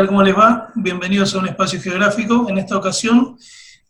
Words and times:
¿Qué 0.00 0.04
tal? 0.06 0.08
¿Cómo 0.08 0.22
les 0.22 0.34
va? 0.34 0.72
Bienvenidos 0.76 1.34
a 1.34 1.40
un 1.40 1.48
espacio 1.48 1.78
geográfico. 1.78 2.46
En 2.48 2.56
esta 2.56 2.74
ocasión 2.74 3.36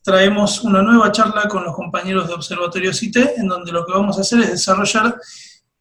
traemos 0.03 0.65
una 0.65 0.83
nueva 0.83 1.12
charla 1.12 1.47
con 1.48 1.62
los 1.62 1.73
compañeros 1.77 2.27
de 2.27 2.35
Observatorio 2.35 2.93
CITE, 2.93 3.35
en 3.37 3.47
donde 3.47 3.71
lo 3.71 3.87
que 3.87 3.93
vamos 3.93 4.19
a 4.19 4.23
hacer 4.23 4.41
es 4.41 4.51
desarrollar 4.51 5.15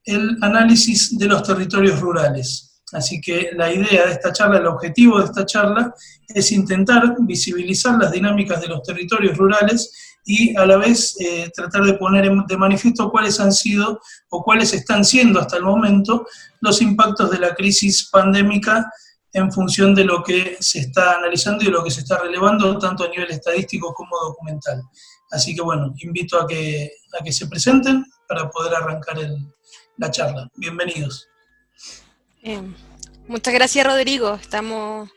el 0.04 0.38
análisis 0.41 1.18
de 1.18 1.26
los 1.26 1.41
territorios 1.41 1.99
rurales. 1.99 2.80
Así 2.94 3.20
que 3.20 3.54
la 3.55 3.73
idea 3.73 4.05
de 4.05 4.12
esta 4.12 4.31
charla, 4.31 4.59
el 4.59 4.68
objetivo 4.68 5.18
de 5.18 5.26
esta 5.26 5.48
charla, 5.48 5.95
es 6.27 6.52
intentar 6.52 7.16
visibilizar 7.21 7.98
las 7.98 8.12
dinámicas 8.12 8.62
de 8.62 8.68
los 8.68 8.84
territorios 8.84 9.35
rurales 9.35 10.20
y 10.26 10.55
a 10.55 10.63
la 10.68 10.77
vez 10.77 11.16
eh, 11.20 11.49
tratar 11.55 11.82
de 11.85 11.96
poner 11.96 12.30
de 12.48 12.57
manifiesto 12.57 13.09
cuáles 13.09 13.40
han 13.40 13.52
sido 13.52 13.99
o 14.30 14.43
cuáles 14.43 14.76
están 14.76 15.04
siendo 15.04 15.40
hasta 15.40 15.57
el 15.57 15.63
momento 15.63 16.27
los 16.62 16.84
impactos 16.84 17.32
de 17.32 17.40
la 17.40 17.55
crisis 17.55 18.09
pandémica 18.12 18.91
en 19.34 19.52
función 19.52 19.94
de 19.94 20.06
lo 20.06 20.24
que 20.24 20.58
se 20.60 20.80
está 20.80 21.18
analizando 21.18 21.64
y 21.64 21.68
lo 21.68 21.84
que 21.84 21.92
se 21.92 22.02
está 22.02 22.18
relevando, 22.18 22.78
tanto 22.80 23.04
a 23.04 23.10
nivel 23.10 23.30
estadístico 23.30 23.94
como 23.94 24.18
documental. 24.18 24.82
Así 25.32 25.55
que 25.55 25.62
bueno, 25.62 25.94
invito 25.99 26.40
a 26.41 26.48
que, 26.48 26.91
a 27.20 27.24
que 27.24 27.32
se 27.32 27.48
presenten 27.48 28.05
para 28.27 28.49
poder 28.49 28.74
arrancar 28.76 29.18
la 29.98 30.12
charla. 30.12 30.49
Bienvenidos. 30.55 31.27
Muchas 33.27 33.54
gracias 33.54 33.86
Rodrigo, 33.86 34.34
estamos 34.36 35.10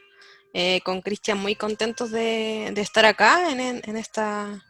eh, 0.52 0.80
con 0.84 1.00
Cristian 1.00 1.38
muy 1.38 1.54
contentos 1.54 2.10
de, 2.10 2.66
estar 2.76 3.06
acá 3.06 3.50
en, 3.50 3.60
en, 3.60 3.96
esta, 3.96 4.62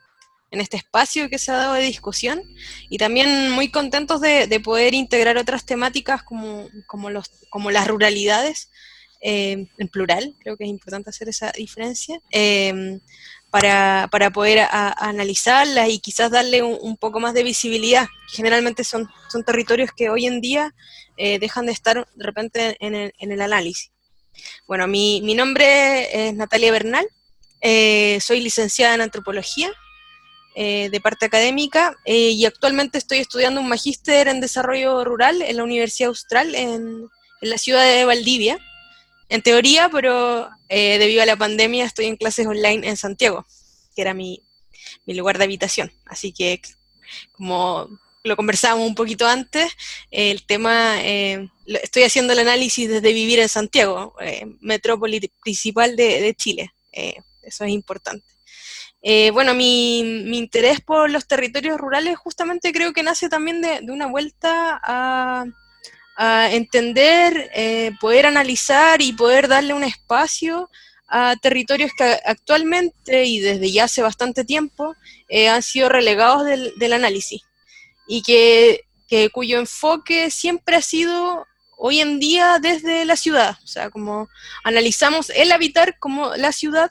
en 0.53 0.61
este 0.61 0.77
espacio 0.77 1.29
que 1.29 1.39
se 1.39 1.51
ha 1.51 1.57
dado 1.57 1.75
de 1.75 1.83
discusión 1.83 2.41
y 2.89 2.99
también 2.99 3.51
muy 3.51 3.73
contentos 3.73 4.21
de, 4.21 4.47
de 4.47 4.61
poder 4.61 4.95
integrar 4.95 5.39
otras 5.39 5.65
temáticas 5.65 6.23
como, 6.23 6.69
como, 6.87 7.11
los, 7.11 7.31
como 7.51 7.73
las 7.73 7.89
ruralidades 7.89 8.71
eh, 9.25 9.69
en 9.79 9.89
plural, 9.89 10.35
creo 10.41 10.57
que 10.57 10.65
es 10.65 10.71
importante 10.71 11.11
hacer 11.11 11.29
esa 11.29 11.53
diferencia, 11.53 12.21
em, 12.33 12.99
para, 13.51 14.09
poder 14.35 14.67
analizarlas 14.71 15.91
y 15.91 16.01
quizás 16.01 16.31
darle 16.31 16.63
un, 16.63 16.97
poco 16.97 17.21
más 17.21 17.33
de 17.35 17.45
visibilidad. 17.45 18.09
Generalmente 18.29 18.83
son, 18.83 19.09
son 19.29 19.45
territorios 19.45 19.91
que 19.97 20.09
hoy 20.11 20.27
en 20.27 20.41
día 20.41 20.75
eh, 21.19 21.39
dejan 21.39 21.67
de 21.67 21.73
estar 21.73 22.09
de 22.15 22.25
repente 22.25 22.77
en 22.81 22.95
el, 22.95 23.41
análisis. 23.41 23.93
Bueno, 24.67 24.89
mi, 24.89 25.21
mi, 25.23 25.35
nombre 25.35 26.29
es 26.29 26.35
Natalia 26.35 26.73
Bernal, 26.73 27.07
eh, 27.61 28.19
soy 28.21 28.41
licenciada 28.41 28.95
en 28.95 29.03
antropología 29.03 29.71
de 30.55 31.01
parte 31.03 31.25
académica 31.25 31.97
y 32.05 32.45
actualmente 32.45 32.99
estoy 32.99 33.19
estudiando 33.19 33.63
un 33.63 33.69
magíster 33.69 34.29
en 34.29 34.41
desarrollo 34.41 35.03
rural 35.03 35.41
en 35.41 35.57
la 35.57 35.65
Universidad 35.65 36.09
Austral 36.09 36.55
en, 36.55 37.09
en 37.41 37.51
la 37.51 37.57
ciudad 37.57 37.85
de 37.85 38.05
Valdivia 38.05 38.59
en 39.33 39.41
teoría, 39.41 39.89
pero 39.89 40.51
eh, 40.69 40.99
debido 40.99 41.23
a 41.23 41.27
la 41.27 41.37
pandemia 41.37 41.87
estoy 41.87 42.05
en 42.05 42.17
clases 42.17 42.47
online 42.47 42.87
en 42.87 42.99
Santiago, 42.99 43.47
que 43.97 44.03
era 44.03 44.13
mi, 44.13 44.43
lugar 45.07 45.39
de 45.39 45.45
habitación. 45.45 45.91
Así 46.05 46.33
que, 46.35 46.61
como 47.33 47.89
lo 48.25 48.37
conversábamos 48.37 48.87
un 48.87 48.95
poquito 48.95 49.27
antes, 49.27 49.73
el 50.11 50.45
tema, 50.45 51.01
eh, 51.01 51.49
estoy 51.67 52.03
haciendo 52.03 52.35
el 52.35 52.41
análisis 52.41 52.91
desde 52.91 53.15
vivir 53.15 53.39
en 53.39 53.49
Santiago, 53.49 54.15
eh, 54.21 54.45
metrópoli 54.61 55.33
principal 55.43 55.97
de, 55.97 56.35
Chile. 56.37 56.71
eso 56.93 57.65
es 57.65 57.71
importante. 57.71 58.27
bueno, 59.33 59.55
mi, 59.55 60.01
interés 60.37 60.83
por 60.83 61.09
los 61.09 61.27
territorios 61.27 61.79
rurales 61.79 62.19
justamente 62.19 62.71
creo 62.71 62.93
que 62.93 63.03
nace 63.03 63.31
también 63.31 63.63
de 63.63 63.91
una 63.91 64.09
vuelta 64.09 64.79
a 64.85 65.47
a 66.17 66.53
entender, 66.53 67.51
eh, 67.55 67.93
poder 68.01 68.27
analizar 68.27 69.01
y 69.01 69.13
poder 69.13 69.49
darle 69.49 69.75
un 69.75 69.85
espacio 69.85 70.71
a 71.09 71.37
territorios 71.37 71.91
que 71.97 72.19
actualmente 72.25 73.25
y 73.25 73.41
desde 73.41 73.71
ya 73.71 73.85
hace 73.85 74.03
bastante 74.03 74.45
tiempo 74.45 74.95
eh, 75.29 75.49
han 75.49 75.63
sido 75.63 75.89
relegados 75.89 76.47
del, 76.47 76.93
análisis 76.93 77.43
y 78.07 78.23
que, 78.23 78.85
que, 79.09 79.31
cuyo 79.31 79.59
enfoque 79.59 80.31
siempre 80.31 80.77
ha 80.77 80.83
sido 80.83 81.47
hoy 81.77 82.01
en 82.01 82.19
día 82.19 82.59
desde 82.61 83.05
la 83.05 83.17
ciudad, 83.17 83.59
o 83.63 83.67
sea, 83.67 83.91
como 83.91 84.29
analizamos 84.65 85.31
el 85.31 85.53
habitar 85.53 85.99
como 85.99 86.35
la 86.37 86.53
ciudad 86.53 86.91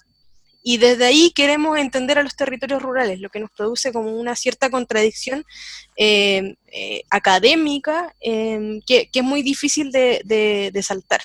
y 0.63 0.77
desde 0.77 1.05
ahí 1.05 1.31
queremos 1.31 1.77
entender 1.77 2.19
a 2.19 2.23
los 2.23 2.35
territorios 2.35 2.81
rurales, 2.81 3.19
lo 3.19 3.29
que 3.29 3.39
nos 3.39 3.51
produce 3.51 3.91
como 3.91 4.15
una 4.15 4.35
cierta 4.35 4.69
contradicción 4.69 5.43
eh, 5.97 6.55
eh, 6.67 7.03
académica 7.09 8.13
em, 8.19 8.81
que, 8.85 9.09
es 9.11 9.23
muy 9.23 9.41
difícil 9.41 9.91
de, 9.91 10.83
saltar. 10.83 11.21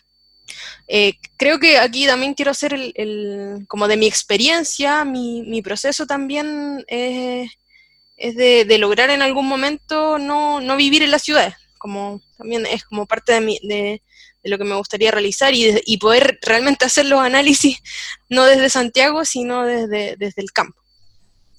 Eh, 0.89 1.15
creo 1.37 1.59
que 1.59 1.79
aquí 1.79 2.07
también 2.07 2.35
quiero 2.35 2.51
hacer 2.51 2.73
el, 2.73 3.65
como 3.69 3.89
de 3.89 3.97
mi 3.97 4.07
experiencia, 4.07 5.05
mi, 5.05 5.61
proceso 5.63 6.07
también 6.07 6.85
es 6.89 8.37
de, 8.37 8.79
lograr 8.79 9.11
en 9.11 9.21
algún 9.21 9.47
momento 9.47 10.19
no, 10.19 10.61
no, 10.61 10.77
vivir 10.77 11.03
en 11.03 11.11
las 11.11 11.23
ciudades, 11.23 11.55
como 11.77 12.23
también 12.39 12.65
es 12.65 12.85
como 12.85 13.05
parte 13.05 13.35
de, 13.35 13.41
mi, 13.43 13.59
de, 13.63 14.01
de 14.47 14.51
lo 14.51 14.59
que 14.59 14.65
me 14.65 14.77
gustaría 14.77 15.11
realizar 15.11 15.53
y, 15.55 15.97
poder 15.99 16.39
realmente 16.41 16.85
hacer 16.85 17.07
los 17.07 17.19
análisis 17.19 17.83
no 18.29 18.45
desde 18.45 18.71
Santiago, 18.71 19.25
sino 19.25 19.67
desde, 19.67 20.15
desde 20.17 20.41
el 20.41 20.53
campo, 20.53 20.81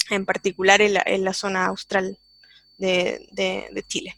en 0.09 0.25
particular 0.25 0.81
en 0.81 0.93
la, 0.93 1.03
en 1.05 1.25
la 1.25 1.33
zona 1.33 1.65
austral 1.65 2.17
de, 2.77 3.27
de, 3.33 3.83
Chile. 3.89 4.17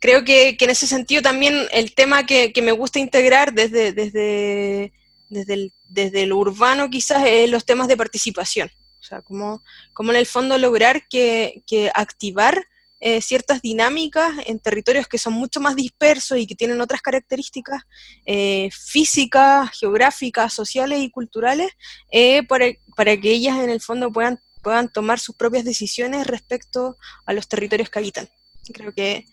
Creo 0.00 0.22
que, 0.22 0.58
que, 0.58 0.66
en 0.66 0.72
ese 0.72 0.86
sentido 0.86 1.22
también 1.22 1.66
el 1.72 1.94
tema 1.94 2.26
que, 2.26 2.52
que 2.52 2.60
me 2.60 2.72
gusta 2.72 2.98
integrar 2.98 3.54
desde, 3.54 3.92
desde, 3.92 4.92
desde, 5.30 5.54
el, 5.54 5.72
desde 5.88 6.26
lo 6.26 6.36
urbano 6.36 6.90
quizás 6.90 7.24
es 7.26 7.48
los 7.48 7.64
temas 7.64 7.88
de 7.88 7.96
participación. 7.96 8.70
O 9.00 9.02
sea, 9.02 9.22
cómo, 9.22 9.62
cómo 9.94 10.12
en 10.12 10.18
el 10.18 10.26
fondo 10.26 10.58
lograr 10.58 11.08
que, 11.08 11.62
que 11.66 11.90
activar 11.94 12.66
eh, 13.06 13.20
ciertas 13.20 13.60
dinámicas 13.60 14.32
en 14.46 14.58
territorios 14.58 15.06
que 15.06 15.18
son 15.18 15.34
mucho 15.34 15.60
más 15.60 15.76
dispersos 15.76 16.38
y 16.38 16.46
que 16.46 16.54
tienen 16.54 16.80
otras 16.80 17.02
características 17.02 17.82
eh, 18.24 18.70
físicas, 18.72 19.78
geográficas, 19.78 20.54
sociales 20.54 21.00
y 21.02 21.10
culturales, 21.10 21.70
eh, 22.10 22.44
para, 22.44 23.20
que 23.20 23.30
ellas 23.30 23.58
en 23.58 23.68
el 23.68 23.82
fondo 23.82 24.10
puedan, 24.10 24.40
puedan 24.62 24.90
tomar 24.90 25.20
sus 25.20 25.36
propias 25.36 25.66
decisiones 25.66 26.26
respecto 26.26 26.96
a 27.26 27.34
los 27.34 27.46
territorios 27.46 27.90
que 27.90 27.98
habitan. 27.98 28.26
Creo 28.72 28.94
que, 28.94 29.26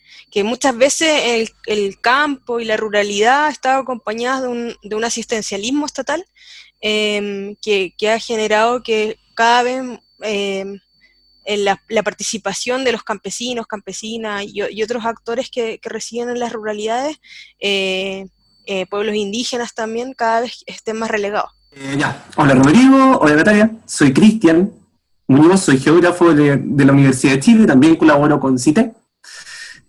muchas 0.43 0.77
veces 0.77 1.49
el, 1.65 2.01
campo 2.01 2.59
y 2.59 2.65
la 2.65 2.75
ruralidad 2.75 3.49
estado 3.49 3.83
acompañadas 3.83 4.41
de 4.41 4.47
un, 4.49 4.75
de 4.83 4.95
un 4.97 5.05
asistencialismo 5.05 5.85
estatal 5.85 6.25
em, 6.81 7.55
que, 7.61 7.93
ha 8.09 8.19
generado 8.19 8.83
que 8.83 9.17
cada 9.33 9.63
vez 9.63 9.81
la, 11.45 12.03
participación 12.03 12.83
de 12.83 12.91
los 12.91 13.03
campesinos, 13.03 13.67
campesinas 13.67 14.43
y, 14.45 14.83
otros 14.83 15.05
actores 15.05 15.49
que, 15.49 15.79
residen 15.83 16.29
en 16.29 16.39
las 16.39 16.53
ruralidades, 16.53 17.19
eh, 17.59 18.27
eh, 18.65 18.85
pueblos 18.87 19.15
indígenas 19.15 19.73
también, 19.73 20.13
cada 20.13 20.41
vez 20.41 20.63
estén 20.65 20.97
más 20.97 21.09
relegados. 21.09 21.51
Eh, 21.71 21.97
hola 22.35 22.53
Rodrigo, 22.53 23.17
hola 23.19 23.35
Natalia, 23.35 23.71
soy 23.85 24.13
Cristian 24.13 24.71
Muñoz, 25.27 25.61
soy 25.61 25.79
geógrafo 25.79 26.33
de, 26.33 26.61
la 26.85 26.91
Universidad 26.91 27.33
de 27.33 27.39
Chile, 27.39 27.65
también 27.65 27.95
colaboro 27.95 28.39
con 28.39 28.59
CITE. 28.59 28.93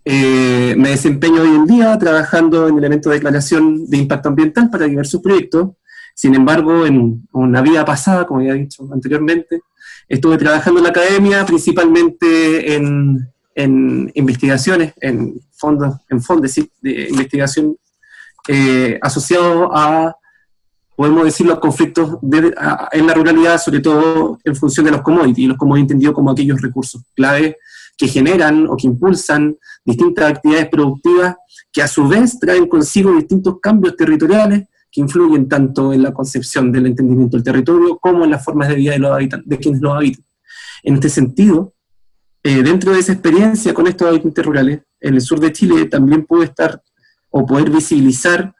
me 0.05 0.89
desempeño 0.89 1.41
hoy 1.41 1.49
en 1.49 1.65
día 1.65 1.97
trabajando 1.99 2.67
en 2.67 2.77
el 2.77 2.83
evento 2.85 3.09
de 3.09 3.15
declaración 3.15 3.89
de 3.89 3.97
impacto 3.97 4.29
ambiental 4.29 4.69
para 4.69 4.85
diversos 4.85 5.21
proyectos. 5.21 5.71
Sin 6.15 6.35
embargo, 6.35 6.85
en 6.85 7.27
una 7.31 7.61
vida 7.61 7.83
pasada, 7.83 8.25
como 8.25 8.41
ya 8.41 8.51
he 8.51 8.59
dicho 8.59 8.87
anteriormente, 8.93 9.61
Estuve 10.07 10.37
trabajando 10.37 10.79
en 10.79 10.83
la 10.83 10.89
academia, 10.89 11.45
principalmente 11.45 12.75
en, 12.75 13.29
investigaciones, 14.15 14.93
en 14.99 15.39
fondos, 15.51 15.95
en 16.09 16.21
fondos 16.21 16.55
de 16.81 17.07
investigación 17.09 17.77
eh, 18.47 18.99
asociados 19.01 19.69
a, 19.73 20.15
podemos 20.95 21.23
decir, 21.23 21.45
los 21.45 21.59
conflictos 21.59 22.17
en 22.91 23.07
la 23.07 23.13
ruralidad, 23.13 23.61
sobre 23.61 23.79
todo 23.79 24.39
en 24.43 24.55
función 24.55 24.85
de 24.85 24.91
los 24.91 25.01
commodities, 25.01 25.45
y 25.45 25.47
los 25.47 25.57
commodities 25.57 25.83
entendidos 25.83 26.15
como 26.15 26.31
aquellos 26.31 26.61
recursos 26.61 27.01
clave 27.15 27.57
que 27.97 28.07
generan 28.07 28.67
o 28.67 28.75
que 28.75 28.87
impulsan 28.87 29.55
distintas 29.85 30.31
actividades 30.31 30.69
productivas 30.69 31.35
que 31.71 31.81
a 31.81 31.87
su 31.87 32.07
vez 32.07 32.39
traen 32.39 32.67
consigo 32.67 33.11
distintos 33.13 33.59
cambios 33.61 33.95
territoriales 33.95 34.63
que 34.93 35.01
influyen 35.01 35.49
tanto 35.49 35.91
en 35.91 36.03
la 36.03 36.13
concepción 36.13 36.71
del 36.71 36.85
entendimiento 36.85 37.35
del 37.35 37.43
territorio 37.43 37.97
como 37.97 38.23
en 38.23 38.29
las 38.29 38.45
formas 38.45 38.69
de 38.69 38.75
vida 38.75 38.91
de, 38.91 38.99
los 38.99 39.17
de 39.43 39.57
quienes 39.57 39.81
lo 39.81 39.91
habitan. 39.91 40.23
En 40.83 40.93
este 40.93 41.09
sentido, 41.09 41.73
eh, 42.43 42.61
dentro 42.61 42.93
de 42.93 42.99
esa 42.99 43.13
experiencia 43.13 43.73
con 43.73 43.87
estos 43.87 44.07
habitantes 44.07 44.45
rurales, 44.45 44.81
en 44.99 45.15
el 45.15 45.21
sur 45.21 45.39
de 45.39 45.51
Chile 45.51 45.85
también 45.85 46.25
puede 46.25 46.45
estar 46.45 46.79
o 47.31 47.43
poder 47.43 47.71
visibilizar 47.71 48.53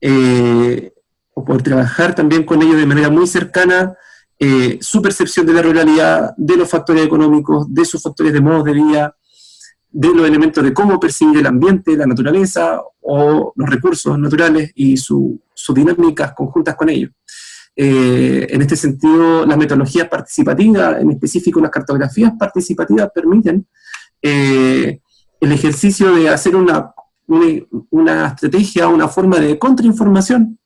eh, 0.00 0.90
o 1.34 1.44
poder 1.44 1.62
trabajar 1.62 2.14
también 2.14 2.44
con 2.44 2.62
ellos 2.62 2.76
de 2.76 2.86
manera 2.86 3.10
muy 3.10 3.26
cercana 3.26 3.94
eh, 4.38 4.78
su 4.80 5.02
percepción 5.02 5.44
de 5.44 5.52
la 5.52 5.62
ruralidad, 5.62 6.32
de 6.38 6.56
los 6.56 6.70
factores 6.70 7.04
económicos, 7.04 7.72
de 7.72 7.84
sus 7.84 8.02
factores 8.02 8.32
de 8.32 8.40
modos 8.40 8.64
de 8.64 8.72
vida, 8.72 9.16
de 9.96 10.08
los 10.12 10.26
elementos 10.26 10.64
de 10.64 10.74
cómo 10.74 10.98
percibe 10.98 11.38
el 11.38 11.46
ambiente, 11.46 11.96
la 11.96 12.04
naturaleza 12.04 12.80
o 13.02 13.52
los 13.54 13.70
recursos 13.70 14.18
naturales 14.18 14.72
y 14.74 14.96
sus 14.96 15.38
dinámicas 15.72 16.32
conjuntas 16.34 16.74
con 16.74 16.88
ellos. 16.88 17.12
Eh, 17.76 18.44
en 18.50 18.60
este 18.60 18.74
sentido, 18.74 19.46
las 19.46 19.56
metodologías 19.56 20.08
participativas, 20.08 21.00
en 21.00 21.12
específico 21.12 21.60
las 21.60 21.70
cartografías 21.70 22.32
participativas, 22.36 23.08
permiten 23.14 23.68
eh, 24.20 24.98
el 25.40 25.52
ejercicio 25.52 26.12
de 26.12 26.28
hacer 26.28 26.56
una, 26.56 26.92
una, 27.90 28.26
estrategia, 28.26 28.88
una 28.88 29.06
forma 29.06 29.38
de 29.38 29.56
contrainformación 29.60 30.58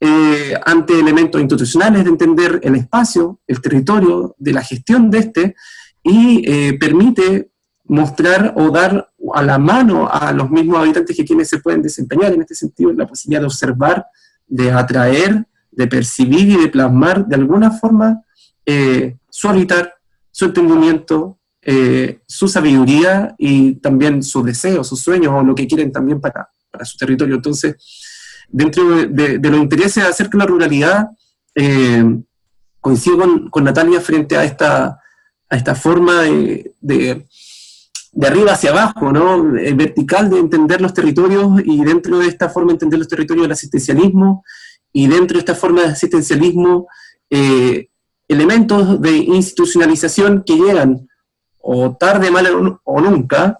eh, 0.00 0.54
ante 0.64 0.98
elementos 0.98 1.38
institucionales 1.38 2.02
de 2.02 2.10
entender 2.10 2.60
el 2.62 2.76
espacio, 2.76 3.40
el 3.46 3.60
territorio, 3.60 4.34
de 4.38 4.52
la 4.54 4.62
gestión 4.62 5.10
de 5.10 5.18
este, 5.18 5.54
y 6.02 6.72
permite 6.78 7.53
mostrar 7.94 8.52
o 8.56 8.70
dar 8.70 9.10
a 9.34 9.42
la 9.42 9.58
mano 9.58 10.08
a 10.10 10.32
los 10.32 10.50
mismos 10.50 10.78
habitantes 10.78 11.16
que 11.16 11.24
quienes 11.24 11.48
se 11.48 11.58
pueden 11.58 11.82
desempeñar 11.82 12.32
en 12.32 12.42
este 12.42 12.54
sentido, 12.54 12.92
la 12.92 13.06
posibilidad 13.06 13.40
de 13.40 13.46
observar, 13.46 14.06
de 14.46 14.70
atraer, 14.70 15.46
de 15.70 15.86
percibir 15.86 16.48
y 16.50 16.56
de 16.56 16.68
plasmar 16.68 17.26
de 17.26 17.36
alguna 17.36 17.70
forma 17.70 18.22
eh, 18.66 19.16
su 19.30 19.48
habitar, 19.48 19.94
su 20.30 20.46
entendimiento, 20.46 21.38
eh, 21.62 22.20
su 22.26 22.48
sabiduría 22.48 23.34
y 23.38 23.76
también 23.76 24.22
sus 24.22 24.44
deseos, 24.44 24.88
sus 24.88 25.00
sueños 25.00 25.32
o 25.32 25.42
lo 25.42 25.54
que 25.54 25.66
quieren 25.66 25.90
también 25.90 26.20
para, 26.20 26.48
para 26.70 26.84
su 26.84 26.96
territorio. 26.96 27.36
Entonces, 27.36 27.76
dentro 28.48 29.06
de, 29.06 29.38
los 29.38 29.60
intereses 29.60 30.04
acerca 30.04 30.36
de 30.36 30.44
la 30.44 30.50
ruralidad, 30.50 31.08
eh, 31.54 32.04
coincido 32.80 33.18
con, 33.18 33.50
con, 33.50 33.64
Natalia 33.64 34.00
frente 34.00 34.36
a 34.36 34.44
esta, 34.44 35.00
a 35.48 35.56
esta 35.56 35.74
forma 35.74 36.22
de, 36.22 36.74
de, 36.80 37.26
de 38.14 38.26
arriba 38.28 38.52
hacia 38.52 38.70
abajo, 38.70 39.12
¿no? 39.12 39.56
El 39.56 39.74
vertical 39.74 40.30
de 40.30 40.38
entender 40.38 40.80
los 40.80 40.94
territorios 40.94 41.60
y 41.64 41.84
dentro 41.84 42.18
de 42.18 42.28
esta 42.28 42.48
forma 42.48 42.68
de 42.68 42.74
entender 42.74 42.98
los 42.98 43.08
territorios 43.08 43.44
del 43.44 43.52
asistencialismo 43.52 44.44
y 44.92 45.08
dentro 45.08 45.34
de 45.34 45.40
esta 45.40 45.56
forma 45.56 45.82
de 45.82 45.88
asistencialismo, 45.88 46.86
eh, 47.28 47.88
elementos 48.28 49.00
de 49.00 49.16
institucionalización 49.16 50.44
que 50.46 50.54
llegan 50.54 51.08
o 51.58 51.96
tarde, 51.96 52.30
mal 52.30 52.78
o 52.84 53.00
nunca, 53.00 53.58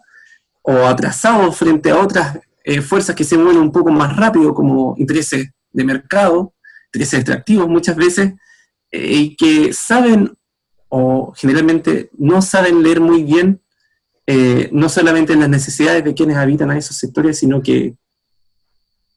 o 0.62 0.86
atrasados 0.86 1.56
frente 1.56 1.90
a 1.90 1.98
otras 1.98 2.38
eh, 2.62 2.80
fuerzas 2.80 3.16
que 3.16 3.24
se 3.24 3.36
mueven 3.36 3.60
un 3.60 3.72
poco 3.72 3.90
más 3.90 4.16
rápido, 4.16 4.54
como 4.54 4.94
intereses 4.96 5.50
de 5.72 5.84
mercado, 5.84 6.54
intereses 6.86 7.20
extractivos 7.20 7.68
muchas 7.68 7.96
veces, 7.96 8.34
eh, 8.90 9.12
y 9.12 9.36
que 9.36 9.72
saben 9.72 10.32
o 10.88 11.32
generalmente 11.34 12.10
no 12.16 12.40
saben 12.40 12.82
leer 12.82 13.00
muy 13.00 13.24
bien 13.24 13.60
no 14.72 14.88
solamente 14.88 15.36
las 15.36 15.48
necesidades 15.48 16.04
de 16.04 16.14
quienes 16.14 16.36
habitan 16.36 16.70
a 16.70 16.78
esos 16.78 16.96
sectores, 16.96 17.38
sino 17.38 17.62
que 17.62 17.94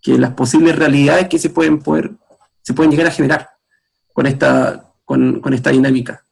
que 0.01 0.17
las 0.17 0.31
posibles 0.33 0.75
realidades 0.75 1.27
que 1.27 1.39
se 1.39 1.49
pueden 1.49 1.79
poder, 1.79 2.11
se 2.61 2.73
pueden 2.73 2.91
llegar 2.91 3.07
a 3.07 3.11
generar 3.11 3.49
con 4.13 4.25
esta, 4.25 4.93
con, 5.03 5.53
esta 5.53 5.71
dinámica. 5.71 6.23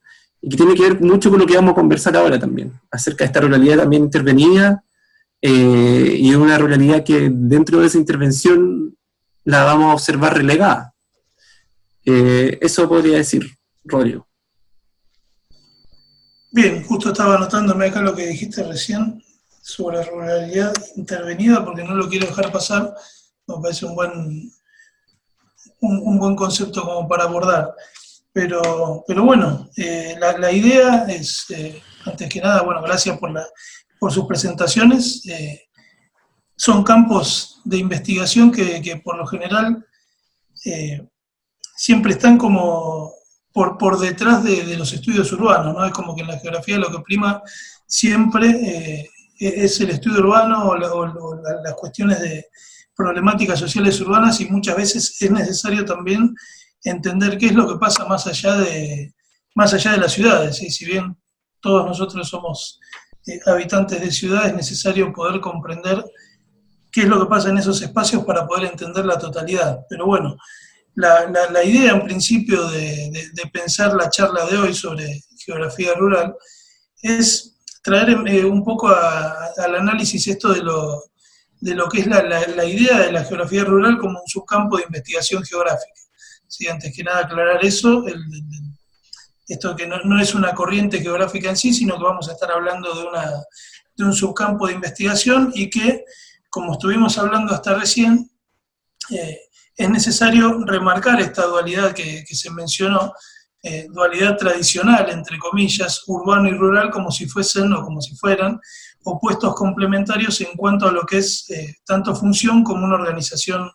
Y 0.42 0.50
que 0.50 0.58
tiene 0.58 0.76
que 0.76 0.84
ver 0.84 1.02
mucho 1.02 1.30
con 1.30 1.40
lo 1.40 1.46
que 1.46 1.56
vamos 1.56 1.72
a 1.72 1.76
conversar 1.76 2.16
ahora 2.16 2.40
también, 2.40 2.72
acerca 2.92 3.24
de 3.24 3.26
esta 3.26 3.42
ruralidad 3.42 3.78
también 3.80 4.04
intervenida, 4.04 4.84
eh, 5.42 6.16
y 6.18 6.34
una 6.36 6.58
ruralidad 6.58 7.04
que 7.04 7.30
dentro 7.32 7.80
de 7.80 7.88
esa 7.88 7.98
intervención 7.98 8.96
la 9.44 9.64
vamos 9.64 9.92
a 9.92 9.94
observar 9.94 10.38
relegada. 10.38 10.94
Eh, 12.06 12.58
eso 12.62 12.88
podría 12.88 13.18
decir, 13.18 13.58
Rodrigo. 13.84 14.28
Bien, 16.56 16.82
justo 16.86 17.10
estaba 17.10 17.36
anotándome 17.36 17.88
acá 17.88 18.00
lo 18.00 18.16
que 18.16 18.28
dijiste 18.28 18.64
recién 18.64 19.22
sobre 19.62 19.98
la 19.98 20.04
ruralidad 20.06 20.74
intervenida, 20.96 21.66
porque 21.66 21.84
no 21.84 21.96
lo 21.96 22.08
quiero 22.08 22.28
dejar 22.28 22.50
pasar, 22.50 22.96
me 23.46 23.56
parece 23.62 23.86
un 23.86 23.94
buen, 23.94 24.54
un, 25.82 26.18
buen 26.18 26.34
concepto 26.34 26.86
como 26.86 27.10
para 27.10 27.26
abordar. 27.26 27.76
Pero, 28.32 29.04
pero 29.06 29.26
bueno, 29.26 29.70
eh, 29.76 30.16
la, 30.18 30.50
idea 30.50 31.04
es, 31.10 31.44
eh, 31.50 31.84
antes 32.06 32.30
que 32.30 32.40
nada, 32.40 32.62
bueno, 32.62 32.82
gracias 32.82 33.18
por, 33.18 33.32
la, 33.32 33.46
por 34.00 34.14
sus 34.14 34.26
presentaciones. 34.26 35.28
Eh, 35.28 35.62
son 36.56 36.86
campos 36.86 37.60
de 37.66 37.80
investigación 37.80 38.50
que, 38.50 39.02
por 39.04 39.18
lo 39.18 39.28
general 39.28 39.86
siempre 41.76 42.14
están 42.14 42.38
como 42.38 43.12
por, 43.56 43.78
por 43.78 43.98
detrás 43.98 44.44
de, 44.44 44.76
los 44.76 44.92
estudios 44.92 45.32
urbanos, 45.32 45.74
¿no? 45.74 45.86
Es 45.86 45.94
como 45.94 46.14
que 46.14 46.24
en 46.24 46.28
la 46.28 46.40
geografía 46.40 46.78
lo 46.78 46.92
que 46.92 47.00
prima 47.00 47.42
siempre 47.88 49.10
es 49.40 49.80
el 49.80 49.92
estudio 49.92 50.20
urbano 50.20 50.66
o 50.66 50.76
las 50.76 51.74
cuestiones 51.76 52.20
de, 52.20 52.46
problemáticas 52.96 53.60
sociales 53.60 54.00
urbanas 54.02 54.40
y 54.40 54.50
muchas 54.50 54.78
veces 54.78 55.22
es 55.22 55.32
necesario 55.32 55.84
también 55.86 56.34
entender 56.84 57.38
qué 57.38 57.48
es 57.48 57.54
lo 57.54 57.68
que 57.68 57.78
pasa 57.78 58.06
más 58.06 58.26
allá 58.26 58.56
de, 58.58 59.14
más 59.54 59.74
allá 59.74 59.92
de 59.92 59.98
las 59.98 60.14
ciudades. 60.14 60.62
Y 60.62 60.72
si 60.72 60.86
bien 60.86 61.18
todos 61.60 61.86
nosotros 61.86 62.28
somos 62.28 62.80
eh, 63.28 63.40
habitantes 63.48 64.00
de 64.00 64.12
ciudades, 64.12 64.50
es 64.50 64.56
necesario 64.56 65.12
poder 65.12 65.42
comprender 65.42 66.04
qué 66.92 67.02
es 67.02 67.08
lo 67.08 67.20
que 67.20 67.30
pasa 67.30 67.50
en 67.50 67.58
esos 67.58 67.82
espacios 67.82 68.24
para 68.24 68.48
poder 68.48 68.72
entender 68.72 69.06
la 69.06 69.20
totalidad. 69.20 69.82
Pero 69.90 70.06
bueno, 70.06 70.38
la, 70.96 71.30
la, 71.30 71.64
idea 71.64 71.92
en 71.92 72.04
principio 72.04 72.68
de, 72.70 73.12
de, 73.34 73.50
pensar 73.52 73.94
la 73.94 74.10
charla 74.10 74.46
de 74.46 74.58
hoy 74.58 74.74
sobre 74.74 75.24
geografía 75.38 75.94
rural 75.94 76.36
es 77.02 77.56
traer 77.84 78.18
eh, 78.28 78.44
un 78.44 78.64
poco 78.64 78.88
al 78.88 79.76
análisis 79.76 80.28
esto 80.28 80.54
de 80.54 80.64
lo, 80.64 81.04
de 81.60 81.76
lo 81.76 81.88
que 81.88 82.02
es 82.02 82.08
la, 82.08 82.66
idea 82.66 83.00
de 83.00 83.12
la 83.12 83.24
geografía 83.24 83.64
rural 83.64 83.98
como 84.00 84.20
un 84.22 84.28
subcampo 84.28 84.78
de 84.78 84.84
investigación 84.84 85.44
geográfica. 85.44 86.02
¿Sí? 86.48 86.68
Antes 86.68 86.96
que 86.96 87.04
nada 87.04 87.22
aclarar 87.22 87.64
eso, 87.64 88.06
esto 89.48 89.76
que 89.76 89.88
no, 89.88 90.20
es 90.20 90.34
una 90.34 90.54
corriente 90.54 91.00
geográfica 91.00 91.50
en 91.50 91.58
sí, 91.58 91.74
sino 91.74 91.98
que 91.98 92.04
vamos 92.04 92.30
a 92.30 92.34
estar 92.34 92.52
hablando 92.52 92.94
de, 92.94 93.08
una, 93.08 93.32
de 93.96 94.04
un 94.04 94.14
subcampo 94.14 94.68
de 94.68 94.74
investigación 94.74 95.52
y 95.54 95.70
que, 95.70 96.06
como 96.50 96.74
estuvimos 96.74 97.18
hablando 97.18 97.54
hasta 97.54 97.76
recién, 97.76 98.32
eh, 99.12 99.42
es 99.76 99.90
necesario 99.90 100.64
remarcar 100.66 101.20
esta 101.20 101.46
dualidad 101.46 101.94
que, 101.94 102.26
se 102.26 102.50
mencionó, 102.50 103.14
eh, 103.62 103.88
dualidad 103.90 104.38
tradicional, 104.38 105.10
entre 105.10 105.38
comillas, 105.38 106.04
urbano 106.08 106.48
y 106.48 106.54
rural, 106.54 106.92
como 106.92 107.12
si 107.12 107.28
fuesen 107.28 107.74
o 107.74 107.84
como 107.84 108.00
si 108.02 108.16
fueran 108.16 108.60
opuestos 109.04 109.54
complementarios 109.56 110.40
en 110.42 110.56
cuanto 110.56 110.88
a 110.88 110.92
lo 110.92 111.06
que 111.06 111.18
es 111.18 111.50
eh, 111.50 111.76
tanto 111.86 112.16
función 112.16 112.64
como 112.64 112.86
una 112.86 112.96
organización 112.96 113.70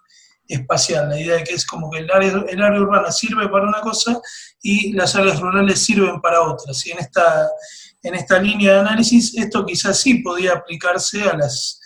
espacial. 0.46 1.08
La 1.08 1.20
idea 1.20 1.36
de 1.36 1.44
que 1.44 1.54
es 1.54 1.66
como 1.66 1.90
que 1.90 1.98
el 1.98 2.10
área, 2.10 2.80
urbana 2.80 3.12
sirve 3.12 3.48
para 3.48 3.68
una 3.68 3.80
cosa 3.80 4.20
y 4.62 4.92
las 4.92 5.14
áreas 5.14 5.40
rurales 5.40 5.80
sirven 5.80 6.20
para 6.20 6.42
otras. 6.42 6.84
Y 6.86 6.92
en 6.92 6.98
esta, 6.98 7.48
en 8.02 8.14
esta 8.14 8.38
línea 8.40 8.74
de 8.74 8.80
análisis 8.80 9.36
esto 9.36 9.66
quizás 9.66 10.00
sí 10.00 10.14
podía 10.16 10.54
aplicarse 10.54 11.22
a 11.22 11.36
las, 11.36 11.79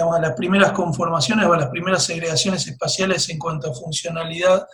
a 0.00 0.20
las 0.20 0.32
primeras 0.32 0.72
conformaciones 0.72 1.46
o 1.46 1.52
a 1.52 1.58
las 1.58 1.70
primeras 1.70 2.04
segregaciones 2.04 2.66
espaciales 2.66 3.28
en 3.30 3.38
cuanto 3.38 3.70
a 3.70 3.74
funcionalidad 3.74 4.66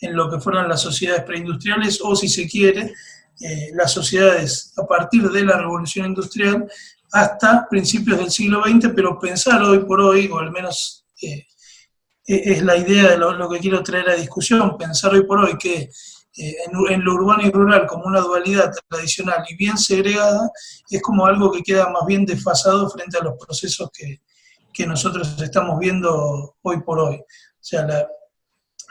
en 0.00 0.16
lo 0.16 0.30
que 0.30 0.40
fueran 0.40 0.68
las 0.68 0.80
sociedades 0.80 1.24
preindustriales 1.24 2.00
o 2.02 2.16
si 2.16 2.28
se 2.28 2.48
quiere, 2.48 2.94
eh, 3.40 3.70
las 3.74 3.92
sociedades 3.92 4.72
a 4.76 4.86
partir 4.86 5.30
de 5.30 5.44
la 5.44 5.58
revolución 5.58 6.06
industrial 6.06 6.70
hasta 7.12 7.66
principios 7.68 8.18
del 8.18 8.30
siglo 8.30 8.62
XX, 8.62 8.92
pero 8.94 9.18
pensar 9.18 9.62
hoy 9.62 9.80
por 9.80 10.00
hoy, 10.00 10.28
o 10.28 10.38
al 10.38 10.50
menos 10.50 11.06
eh, 11.22 11.46
e-, 12.26 12.52
es 12.52 12.62
la 12.62 12.76
idea 12.76 13.10
de 13.10 13.18
lo, 13.18 13.48
que 13.48 13.58
quiero 13.58 13.82
traer 13.82 14.10
a 14.10 14.14
discusión, 14.14 14.76
pensar 14.78 15.12
hoy 15.12 15.24
por 15.24 15.40
hoy 15.40 15.58
que 15.58 15.90
eh, 16.36 16.56
en, 16.90 17.04
lo 17.04 17.14
urbano 17.14 17.46
y 17.46 17.50
rural 17.50 17.86
como 17.86 18.04
una 18.04 18.20
dualidad 18.20 18.72
tradicional 18.88 19.44
y 19.48 19.56
bien 19.56 19.76
segregada, 19.76 20.50
es 20.88 21.02
como 21.02 21.26
algo 21.26 21.50
que 21.50 21.62
queda 21.62 21.88
más 21.90 22.06
bien 22.06 22.24
desfasado 22.24 22.88
frente 22.90 23.18
a 23.18 23.24
los 23.24 23.34
procesos 23.44 23.90
que, 23.92 24.20
nosotros 24.78 25.40
estamos 25.40 25.78
viendo 25.78 26.56
hoy 26.62 26.80
por 26.80 26.98
hoy. 26.98 27.16
O 27.16 27.62
sea, 27.62 27.86
la 27.86 28.06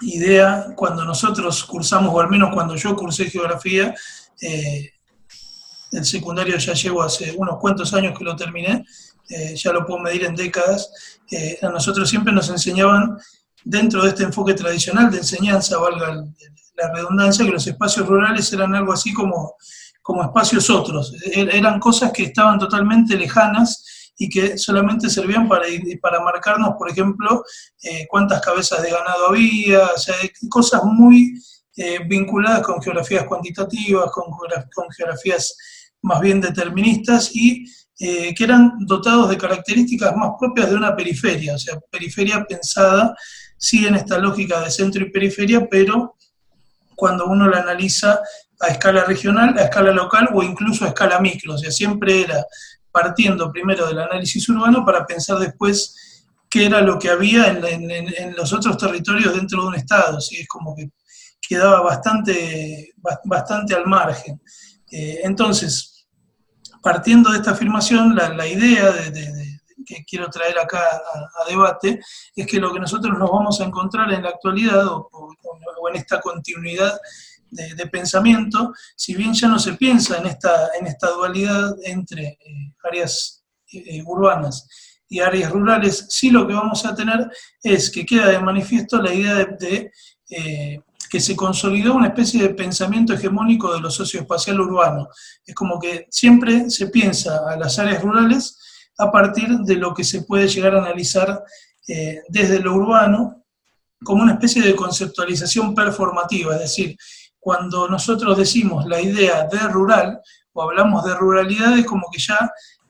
idea, 0.01 0.67
cuando 0.75 1.03
nosotros 1.03 1.63
cursamos, 1.65 2.13
o 2.13 2.19
al 2.19 2.29
menos 2.29 2.53
cuando 2.53 2.75
yo 2.75 2.95
cursé 2.95 3.29
geografía, 3.29 3.93
eh, 4.41 4.91
el 5.91 6.05
secundario 6.05 6.57
ya 6.57 6.73
llevo 6.73 7.01
hace 7.01 7.33
unos 7.35 7.57
cuantos 7.59 7.93
años 7.93 8.17
que 8.17 8.23
lo 8.23 8.35
terminé, 8.35 8.85
eh, 9.29 9.55
ya 9.55 9.71
lo 9.71 9.85
puedo 9.85 9.99
medir 9.99 10.25
en 10.25 10.35
décadas, 10.35 11.19
eh, 11.31 11.57
a 11.61 11.69
nosotros 11.69 12.09
siempre 12.09 12.31
nos 12.31 12.49
enseñaban, 12.49 13.17
dentro 13.63 14.03
de 14.03 14.09
este 14.09 14.23
enfoque 14.23 14.53
tradicional 14.53 15.11
de 15.11 15.17
enseñanza, 15.17 15.77
valga 15.77 16.25
la 16.75 16.93
redundancia, 16.93 17.45
que 17.45 17.51
los 17.51 17.67
espacios 17.67 18.07
rurales 18.07 18.51
eran 18.53 18.73
algo 18.73 18.93
así 18.93 19.13
como, 19.13 19.55
como 20.01 20.23
espacios 20.23 20.69
otros, 20.69 21.13
er, 21.33 21.53
eran 21.53 21.79
cosas 21.79 22.11
que 22.11 22.23
estaban 22.23 22.57
totalmente 22.57 23.17
lejanas 23.17 23.83
y 24.19 24.29
que 24.29 24.57
solamente 24.57 25.09
servían 25.09 25.47
para, 25.47 25.65
para 25.99 26.19
marcarnos, 26.21 26.75
por 26.77 26.91
ejemplo, 26.91 27.43
eh, 27.81 28.05
cuántas 28.07 28.41
cabezas 28.41 28.83
de 28.83 28.91
ganado 28.91 29.29
había, 29.29 29.85
o 29.85 29.97
sea, 29.97 30.15
cosas 30.49 30.83
muy 30.83 31.33
vinculadas 32.09 32.61
con 32.63 32.81
geografías 32.81 33.23
cuantitativas, 33.23 34.11
con, 34.11 34.25
geografías 34.91 35.55
más 36.01 36.19
bien 36.19 36.41
deterministas 36.41 37.33
y 37.33 37.65
eh, 38.01 38.33
que 38.33 38.45
eran 38.45 38.73
dotados 38.79 39.29
de 39.29 39.37
características 39.37 40.15
más 40.15 40.31
propias 40.39 40.69
de 40.69 40.75
una 40.77 40.95
periferia, 40.95 41.55
o 41.55 41.57
sea, 41.59 41.77
periferia 41.91 42.45
pensada 42.45 43.13
sí 43.57 43.85
en 43.85 43.95
esta 43.95 44.17
lógica 44.17 44.61
de 44.61 44.71
centro 44.71 45.03
y 45.03 45.11
periferia, 45.11 45.67
pero 45.69 46.15
cuando 46.95 47.25
uno 47.25 47.49
la 47.49 47.59
analiza 47.59 48.21
a 48.61 48.67
escala 48.67 49.03
regional, 49.03 49.57
a 49.57 49.63
escala 49.63 49.91
local 49.91 50.29
o 50.33 50.41
incluso 50.43 50.85
a 50.85 50.89
escala 50.89 51.19
micro, 51.19 51.55
o 51.55 51.57
sea, 51.57 51.71
siempre 51.71 52.21
era 52.21 52.41
partiendo 52.91 53.51
primero 53.51 53.87
del 53.87 53.99
análisis 53.99 54.47
urbano 54.49 54.85
para 54.85 55.05
pensar 55.05 55.37
después 55.39 56.25
qué 56.49 56.65
era 56.65 56.81
lo 56.81 56.97
que 56.97 57.09
había 57.09 57.47
en, 57.47 58.35
los 58.35 58.51
otros 58.53 58.77
territorios 58.77 59.35
dentro 59.35 59.61
de 59.61 59.67
un 59.67 59.75
Estado, 59.75 60.17
es 60.17 60.47
como 60.47 60.75
que 60.75 60.89
quedaba 61.39 61.81
bastante, 61.81 62.93
bastante 63.23 63.75
al 63.75 63.85
margen. 63.85 64.41
Eh, 64.91 65.21
entonces, 65.23 66.07
partiendo 66.81 67.31
de 67.31 67.37
esta 67.37 67.51
afirmación, 67.51 68.15
la, 68.15 68.47
idea 68.47 68.93
que 69.85 70.03
quiero 70.05 70.29
traer 70.29 70.57
acá 70.59 70.79
a, 70.79 71.49
debate 71.49 71.99
es 72.35 72.47
que 72.47 72.59
lo 72.59 72.71
que 72.73 72.79
nosotros 72.79 73.17
nos 73.17 73.29
vamos 73.29 73.59
a 73.59 73.65
encontrar 73.65 74.11
en 74.13 74.23
la 74.23 74.29
actualidad 74.29 74.85
o, 74.87 75.09
en 75.89 75.95
esta 75.95 76.21
continuidad 76.21 76.99
de, 77.51 77.87
pensamiento, 77.87 78.73
si 78.95 79.15
bien 79.15 79.33
ya 79.33 79.47
no 79.47 79.59
se 79.59 79.73
piensa 79.73 80.17
en 80.17 80.27
esta, 80.27 80.69
en 80.79 80.87
esta 80.87 81.09
dualidad 81.11 81.75
entre 81.83 82.27
eh, 82.27 82.73
áreas 82.83 83.43
eh, 83.71 84.03
urbanas 84.05 84.67
y 85.07 85.19
áreas 85.19 85.51
rurales, 85.51 86.05
sí 86.09 86.29
lo 86.29 86.47
que 86.47 86.53
vamos 86.53 86.85
a 86.85 86.95
tener 86.95 87.29
es 87.63 87.89
que 87.89 88.05
queda 88.05 88.27
de 88.27 88.39
manifiesto 88.39 89.01
la 89.01 89.13
idea 89.13 89.45
de, 89.45 89.91
que 91.09 91.19
se 91.19 91.35
consolidó 91.35 91.95
una 91.95 92.09
especie 92.09 92.41
de 92.41 92.53
pensamiento 92.53 93.13
hegemónico 93.13 93.73
de 93.73 93.81
lo 93.81 93.89
socioespacial 93.89 94.61
urbano. 94.61 95.09
Es 95.43 95.55
como 95.55 95.79
que 95.79 96.05
siempre 96.11 96.69
se 96.69 96.87
piensa 96.87 97.49
a 97.49 97.57
las 97.57 97.79
áreas 97.79 98.03
rurales 98.03 98.57
a 98.99 99.11
partir 99.11 99.49
de 99.59 99.75
lo 99.75 99.93
que 99.93 100.03
se 100.03 100.21
puede 100.21 100.47
llegar 100.47 100.75
a 100.75 100.79
analizar 100.79 101.43
eh, 101.87 102.21
desde 102.27 102.59
lo 102.59 102.75
urbano 102.75 103.43
como 104.03 104.23
una 104.23 104.33
especie 104.33 104.61
de 104.61 104.75
conceptualización 104.75 105.73
performativa, 105.73 106.53
es 106.55 106.61
decir, 106.61 106.95
cuando 107.39 107.87
nosotros 107.87 108.37
decimos 108.37 108.85
la 108.85 109.01
idea 109.01 109.47
de 109.47 109.59
rural 109.59 110.21
o 110.53 110.63
hablamos 110.63 111.03
de 111.05 111.15
ruralidad 111.15 111.77
es 111.77 111.85
como 111.85 112.07
que 112.11 112.19
ya 112.19 112.37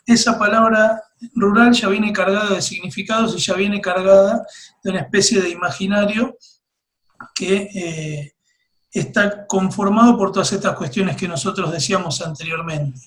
esa 0.06 0.40
palabra 0.40 1.02
rural 1.36 1.72
ya 1.74 1.88
viene 1.88 2.12
cargada 2.12 2.56
de 2.56 2.62
significados 2.62 3.36
y 3.36 3.40
ya 3.40 3.54
viene 3.54 3.82
cargada 3.82 4.46
de 4.84 4.90
una 4.90 5.02
especie 5.02 5.42
de 5.42 5.50
imaginario 5.50 6.36
que 7.36 7.70
eh, 7.74 8.34
está 8.92 9.46
conformado 9.46 10.18
por 10.18 10.32
todas 10.32 10.52
estas 10.52 10.76
cuestiones 10.76 11.16
que 11.16 11.28
nosotros 11.28 11.72
decíamos 11.72 12.22
anteriormente. 12.22 13.00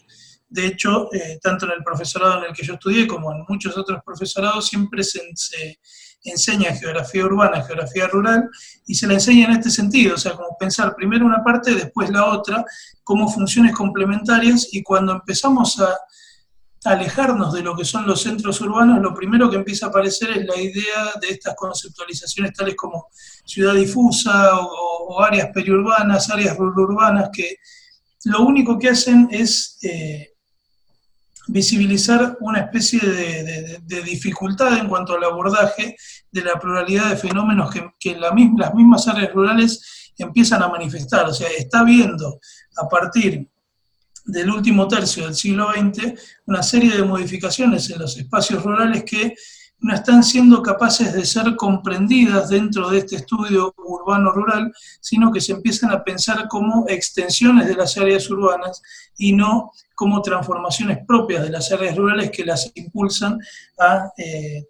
De 0.48 0.66
hecho, 0.66 1.12
eh, 1.12 1.38
tanto 1.42 1.64
en 1.66 1.72
el 1.72 1.82
profesorado 1.82 2.38
en 2.38 2.50
el 2.50 2.52
que 2.52 2.64
yo 2.64 2.74
estudié 2.74 3.06
como 3.06 3.32
en 3.32 3.44
muchos 3.48 3.76
otros 3.76 4.00
profesorados 4.04 4.68
siempre 4.68 5.02
se, 5.02 5.20
enseña 6.24 6.74
geografía 6.74 7.24
urbana, 7.24 7.64
geografía 7.64 8.06
rural, 8.06 8.48
y 8.86 8.94
se 8.94 9.06
la 9.06 9.14
enseña 9.14 9.46
en 9.46 9.52
este 9.52 9.70
sentido, 9.70 10.14
o 10.14 10.18
sea, 10.18 10.32
como 10.32 10.56
pensar 10.58 10.94
primero 10.94 11.26
una 11.26 11.42
parte, 11.42 11.74
después 11.74 12.10
la 12.10 12.26
otra, 12.26 12.64
como 13.02 13.28
funciones 13.28 13.74
complementarias, 13.74 14.68
y 14.72 14.82
cuando 14.82 15.12
empezamos 15.12 15.80
a 15.80 15.96
alejarnos 16.84 17.52
de 17.52 17.62
lo 17.62 17.76
que 17.76 17.84
son 17.84 18.06
los 18.06 18.22
centros 18.22 18.60
urbanos, 18.60 19.00
lo 19.00 19.14
primero 19.14 19.48
que 19.48 19.56
empieza 19.56 19.86
a 19.86 19.88
aparecer 19.90 20.30
es 20.30 20.46
la 20.46 20.56
idea 20.60 21.12
de 21.20 21.28
estas 21.28 21.54
conceptualizaciones 21.54 22.52
tales 22.54 22.74
como 22.74 23.06
ciudad 23.44 23.74
difusa 23.74 24.58
o, 24.58 25.22
áreas 25.22 25.50
periurbanas, 25.52 26.30
áreas 26.30 26.58
urbanas, 26.58 27.30
que 27.32 27.56
lo 28.24 28.40
único 28.42 28.78
que 28.78 28.88
hacen 28.88 29.28
es 29.30 29.78
eh, 29.82 30.31
visibilizar 31.48 32.36
una 32.40 32.60
especie 32.60 33.00
de, 33.00 34.02
dificultad 34.04 34.78
en 34.78 34.88
cuanto 34.88 35.14
al 35.14 35.24
abordaje 35.24 35.96
de 36.30 36.42
la 36.42 36.58
pluralidad 36.58 37.10
de 37.10 37.16
fenómenos 37.16 37.70
que, 37.98 38.16
las 38.16 38.34
mismas 38.34 39.08
áreas 39.08 39.32
rurales 39.32 40.12
empiezan 40.16 40.62
a 40.62 40.68
manifestar. 40.68 41.28
O 41.28 41.34
sea, 41.34 41.48
está 41.48 41.84
viendo 41.84 42.38
a 42.76 42.88
partir 42.88 43.48
del 44.24 44.50
último 44.50 44.86
tercio 44.86 45.24
del 45.24 45.34
siglo 45.34 45.72
XX 45.72 46.14
una 46.46 46.62
serie 46.62 46.96
de 46.96 47.02
modificaciones 47.02 47.90
en 47.90 47.98
los 47.98 48.16
espacios 48.16 48.62
rurales 48.62 49.04
que 49.04 49.34
no 49.82 49.94
están 49.94 50.22
siendo 50.22 50.62
capaces 50.62 51.12
de 51.12 51.26
ser 51.26 51.56
comprendidas 51.56 52.48
dentro 52.48 52.88
de 52.88 52.98
este 52.98 53.16
estudio 53.16 53.74
urbano-rural, 53.76 54.72
sino 55.00 55.32
que 55.32 55.40
se 55.40 55.52
empiezan 55.52 55.90
a 55.90 56.04
pensar 56.04 56.46
como 56.48 56.86
extensiones 56.88 57.66
de 57.66 57.74
las 57.74 57.98
áreas 57.98 58.30
urbanas 58.30 58.80
y 59.18 59.32
no 59.32 59.72
como 59.96 60.22
transformaciones 60.22 60.98
propias 61.06 61.42
de 61.42 61.50
las 61.50 61.70
áreas 61.72 61.96
rurales 61.96 62.30
que 62.30 62.44
las 62.44 62.70
impulsan 62.76 63.40
a, 63.78 64.12
eh, 64.16 64.64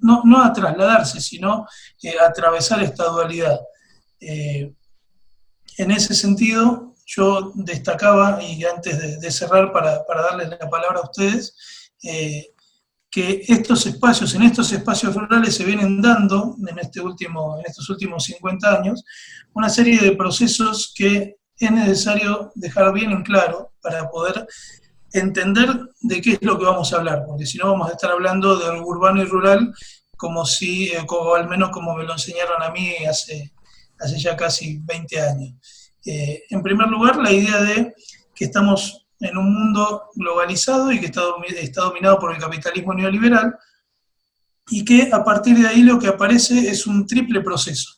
no, 0.00 0.42
a 0.42 0.52
trasladarse, 0.52 1.20
sino 1.20 1.66
eh, 2.02 2.14
a 2.20 2.26
atravesar 2.26 2.82
esta 2.82 3.04
dualidad. 3.04 3.60
Eh, 4.18 4.74
en 5.78 5.90
ese 5.92 6.14
sentido, 6.14 6.94
yo 7.06 7.52
destacaba, 7.54 8.42
y 8.42 8.64
antes 8.64 9.20
de, 9.20 9.30
cerrar 9.30 9.72
para, 9.72 10.04
darles 10.08 10.50
la 10.50 10.68
palabra 10.68 11.00
a 11.00 11.04
ustedes, 11.04 11.54
que 13.12 13.44
estos 13.46 13.84
espacios, 13.84 14.34
en 14.34 14.42
estos 14.42 14.72
espacios 14.72 15.14
rurales 15.14 15.54
se 15.54 15.66
vienen 15.66 16.00
dando 16.00 16.56
en, 16.66 16.78
este 16.78 16.98
último, 16.98 17.58
en 17.58 17.66
estos 17.66 17.90
últimos 17.90 18.24
50 18.24 18.74
años 18.74 19.04
una 19.52 19.68
serie 19.68 20.00
de 20.00 20.16
procesos 20.16 20.94
que 20.96 21.36
es 21.58 21.70
necesario 21.70 22.50
dejar 22.54 22.90
bien 22.94 23.10
en 23.10 23.22
claro 23.22 23.74
para 23.82 24.08
poder 24.08 24.46
entender 25.12 25.68
de 26.00 26.22
qué 26.22 26.32
es 26.32 26.38
lo 26.40 26.58
que 26.58 26.64
vamos 26.64 26.90
a 26.90 26.96
hablar, 26.96 27.24
porque 27.26 27.44
si 27.44 27.58
no 27.58 27.70
vamos 27.70 27.90
a 27.90 27.92
estar 27.92 28.10
hablando 28.10 28.56
de 28.56 28.80
urbano 28.80 29.20
y 29.22 29.26
rural 29.26 29.74
como 30.16 30.46
si, 30.46 30.88
eh, 30.88 31.04
como, 31.06 31.34
al 31.34 31.48
menos 31.48 31.68
como 31.68 31.94
me 31.94 32.04
lo 32.04 32.14
enseñaron 32.14 32.62
a 32.62 32.70
mí 32.70 32.94
hace, 33.06 33.52
hace 34.00 34.18
ya 34.18 34.34
casi 34.36 34.78
20 34.78 35.20
años. 35.20 35.92
Eh, 36.06 36.44
en 36.48 36.62
primer 36.62 36.88
lugar, 36.88 37.16
la 37.16 37.30
idea 37.30 37.60
de 37.60 37.94
que 38.34 38.46
estamos 38.46 39.01
en 39.22 39.36
un 39.36 39.54
mundo 39.54 40.10
globalizado 40.14 40.90
y 40.92 41.00
que 41.00 41.06
está, 41.06 41.80
dominado 41.82 42.18
por 42.18 42.34
el 42.34 42.40
capitalismo 42.40 42.92
neoliberal 42.92 43.56
y 44.68 44.84
que 44.84 45.10
a 45.12 45.24
partir 45.24 45.56
de 45.58 45.68
ahí 45.68 45.82
lo 45.82 45.98
que 45.98 46.08
aparece 46.08 46.68
es 46.68 46.86
un 46.86 47.06
triple 47.06 47.40
proceso. 47.40 47.94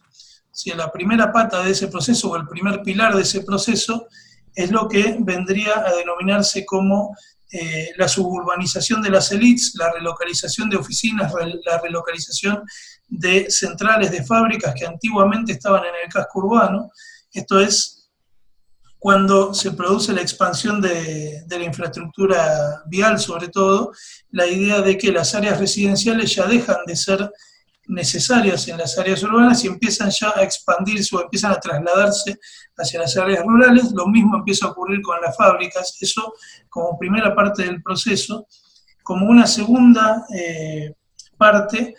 Si 0.52 0.70
la 0.70 0.92
primera 0.92 1.32
pata 1.32 1.62
de 1.62 1.72
ese 1.72 1.88
proceso 1.88 2.30
o 2.30 2.36
el 2.36 2.46
primer 2.46 2.82
pilar 2.82 3.16
de 3.16 3.22
ese 3.22 3.42
proceso 3.42 4.06
es 4.54 4.70
lo 4.70 4.86
que 4.86 5.16
vendría 5.18 5.80
a 5.84 5.94
denominarse 5.94 6.64
como 6.64 7.16
eh, 7.50 7.90
la 7.96 8.06
suburbanización 8.06 9.00
de 9.02 9.10
las 9.10 9.32
élites, 9.32 9.74
la 9.76 9.92
relocalización 9.92 10.68
de 10.68 10.76
oficinas, 10.76 11.32
la 11.64 11.80
relocalización 11.80 12.62
de 13.08 13.50
centrales 13.50 14.10
de 14.10 14.24
fábricas 14.24 14.74
que 14.74 14.86
antiguamente 14.86 15.52
estaban 15.52 15.84
en 15.84 15.94
el 16.04 16.12
casco 16.12 16.40
urbano. 16.40 16.90
Esto 17.32 17.60
es 17.60 18.03
cuando 19.04 19.52
se 19.52 19.72
produce 19.72 20.14
la 20.14 20.22
expansión 20.22 20.80
de, 20.80 21.44
la 21.46 21.62
infraestructura 21.62 22.82
vial, 22.86 23.18
sobre 23.18 23.48
todo, 23.48 23.92
la 24.30 24.46
idea 24.46 24.80
de 24.80 24.96
que 24.96 25.12
las 25.12 25.34
áreas 25.34 25.60
residenciales 25.60 26.34
ya 26.34 26.46
dejan 26.46 26.78
de 26.86 26.96
ser 26.96 27.30
necesarias 27.86 28.66
en 28.66 28.78
las 28.78 28.96
áreas 28.96 29.22
urbanas 29.22 29.62
y 29.62 29.66
empiezan 29.66 30.08
ya 30.08 30.32
a 30.34 30.42
expandirse 30.42 31.14
o 31.14 31.20
empiezan 31.20 31.52
a 31.52 31.60
trasladarse 31.60 32.38
hacia 32.78 33.00
las 33.00 33.14
áreas 33.18 33.44
rurales. 33.44 33.92
Lo 33.92 34.06
mismo 34.06 34.38
empieza 34.38 34.64
a 34.64 34.70
ocurrir 34.70 35.02
con 35.02 35.20
las 35.20 35.36
fábricas. 35.36 35.98
Eso 36.00 36.32
como 36.70 36.98
primera 36.98 37.34
parte 37.34 37.64
del 37.64 37.82
proceso. 37.82 38.46
Como 39.02 39.26
una 39.26 39.46
segunda 39.46 40.24
eh, 40.34 40.94
parte, 41.36 41.94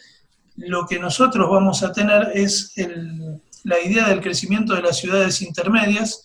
lo 0.56 0.88
que 0.88 0.98
nosotros 0.98 1.48
vamos 1.52 1.84
a 1.84 1.92
tener 1.92 2.32
es 2.34 2.74
la 3.64 3.80
idea 3.80 4.10
del 4.10 4.22
crecimiento 4.22 4.74
de 4.74 4.82
las 4.82 4.98
ciudades 4.98 5.44
intermedias, 5.44 6.24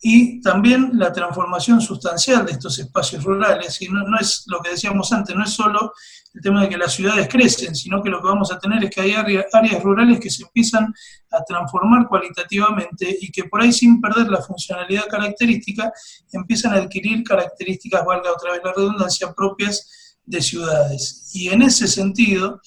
y 0.00 0.40
también 0.40 0.90
la 0.94 1.12
transformación 1.12 1.80
sustancial 1.80 2.44
de 2.44 2.52
estos 2.52 2.78
espacios 2.78 3.24
rurales. 3.24 3.80
Y 3.80 3.88
no, 3.88 4.02
es 4.20 4.44
lo 4.46 4.60
que 4.60 4.70
decíamos 4.70 5.12
antes, 5.12 5.34
no 5.34 5.42
es 5.42 5.50
solo 5.50 5.92
el 6.34 6.42
tema 6.42 6.62
de 6.62 6.68
que 6.68 6.76
las 6.76 6.92
ciudades 6.92 7.28
crecen, 7.28 7.74
sino 7.74 8.02
que 8.02 8.10
lo 8.10 8.20
que 8.20 8.28
vamos 8.28 8.52
a 8.52 8.58
tener 8.58 8.84
es 8.84 8.90
que 8.90 9.00
hay 9.00 9.14
áreas 9.14 9.82
rurales 9.82 10.20
que 10.20 10.28
se 10.28 10.42
empiezan 10.42 10.92
a 11.30 11.42
transformar 11.44 12.06
cualitativamente 12.08 13.16
y 13.20 13.30
que 13.30 13.44
por 13.44 13.62
ahí 13.62 13.72
sin 13.72 14.00
perder 14.00 14.28
la 14.28 14.42
funcionalidad 14.42 15.06
característica 15.08 15.90
empiezan 16.30 16.74
a 16.74 16.76
adquirir 16.76 17.24
características, 17.24 18.04
valga 18.04 18.32
otra 18.32 18.52
vez 18.52 18.60
la 18.62 18.74
redundancia, 18.74 19.32
propias 19.32 20.18
de 20.26 20.42
ciudades. 20.42 21.30
Y 21.32 21.48
en 21.48 21.62
ese 21.62 21.88
sentido 21.88 22.60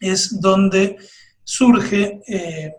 es 0.00 0.40
donde 0.40 0.96
surge 1.44 2.20
eh, 2.26 2.72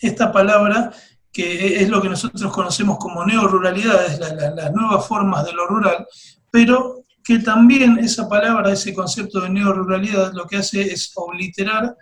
esta 0.00 0.32
palabra 0.32 0.92
que 1.36 1.82
es 1.82 1.90
lo 1.90 2.00
que 2.00 2.08
nosotros 2.08 2.50
conocemos 2.50 2.96
como 2.96 3.22
neoruralidades, 3.22 4.18
las 4.18 4.72
nuevas 4.72 5.06
formas 5.06 5.44
de 5.44 5.52
lo 5.52 5.66
rural, 5.66 6.06
pero 6.50 7.02
que 7.22 7.40
también 7.40 7.98
esa 7.98 8.26
palabra, 8.26 8.72
ese 8.72 8.94
concepto 8.94 9.42
de 9.42 9.50
neoruralidad, 9.50 10.32
lo 10.32 10.46
que 10.46 10.56
hace 10.56 10.80
es 10.80 11.12
obliterar, 11.14 11.94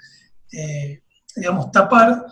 eh, 0.53 1.03
digamos, 1.35 1.73
tapar 1.73 2.25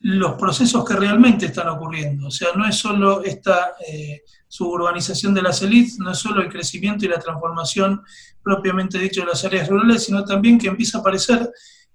los 0.00 0.32
procesos 0.32 0.84
que 0.84 0.96
realmente 0.96 1.46
están 1.46 1.68
ocurriendo. 1.68 2.26
O 2.26 2.30
sea, 2.32 2.48
no 2.56 2.66
es 2.66 2.74
solo 2.74 3.22
esta 3.22 3.74
eh, 3.86 4.22
suburbanización 4.48 5.34
de 5.34 5.42
las 5.42 5.62
élites, 5.62 6.00
no 6.00 6.10
es 6.10 6.18
solo 6.18 6.42
el 6.42 6.48
crecimiento 6.48 7.04
y 7.04 7.08
la 7.08 7.20
transformación 7.20 8.02
propiamente 8.42 8.98
dicho 8.98 9.20
de 9.20 9.28
las 9.28 9.44
áreas 9.44 9.68
rurales, 9.68 10.02
sino 10.02 10.24
también 10.24 10.58
que 10.58 10.66
empieza 10.66 10.98
a 10.98 11.02
aparecer 11.02 11.48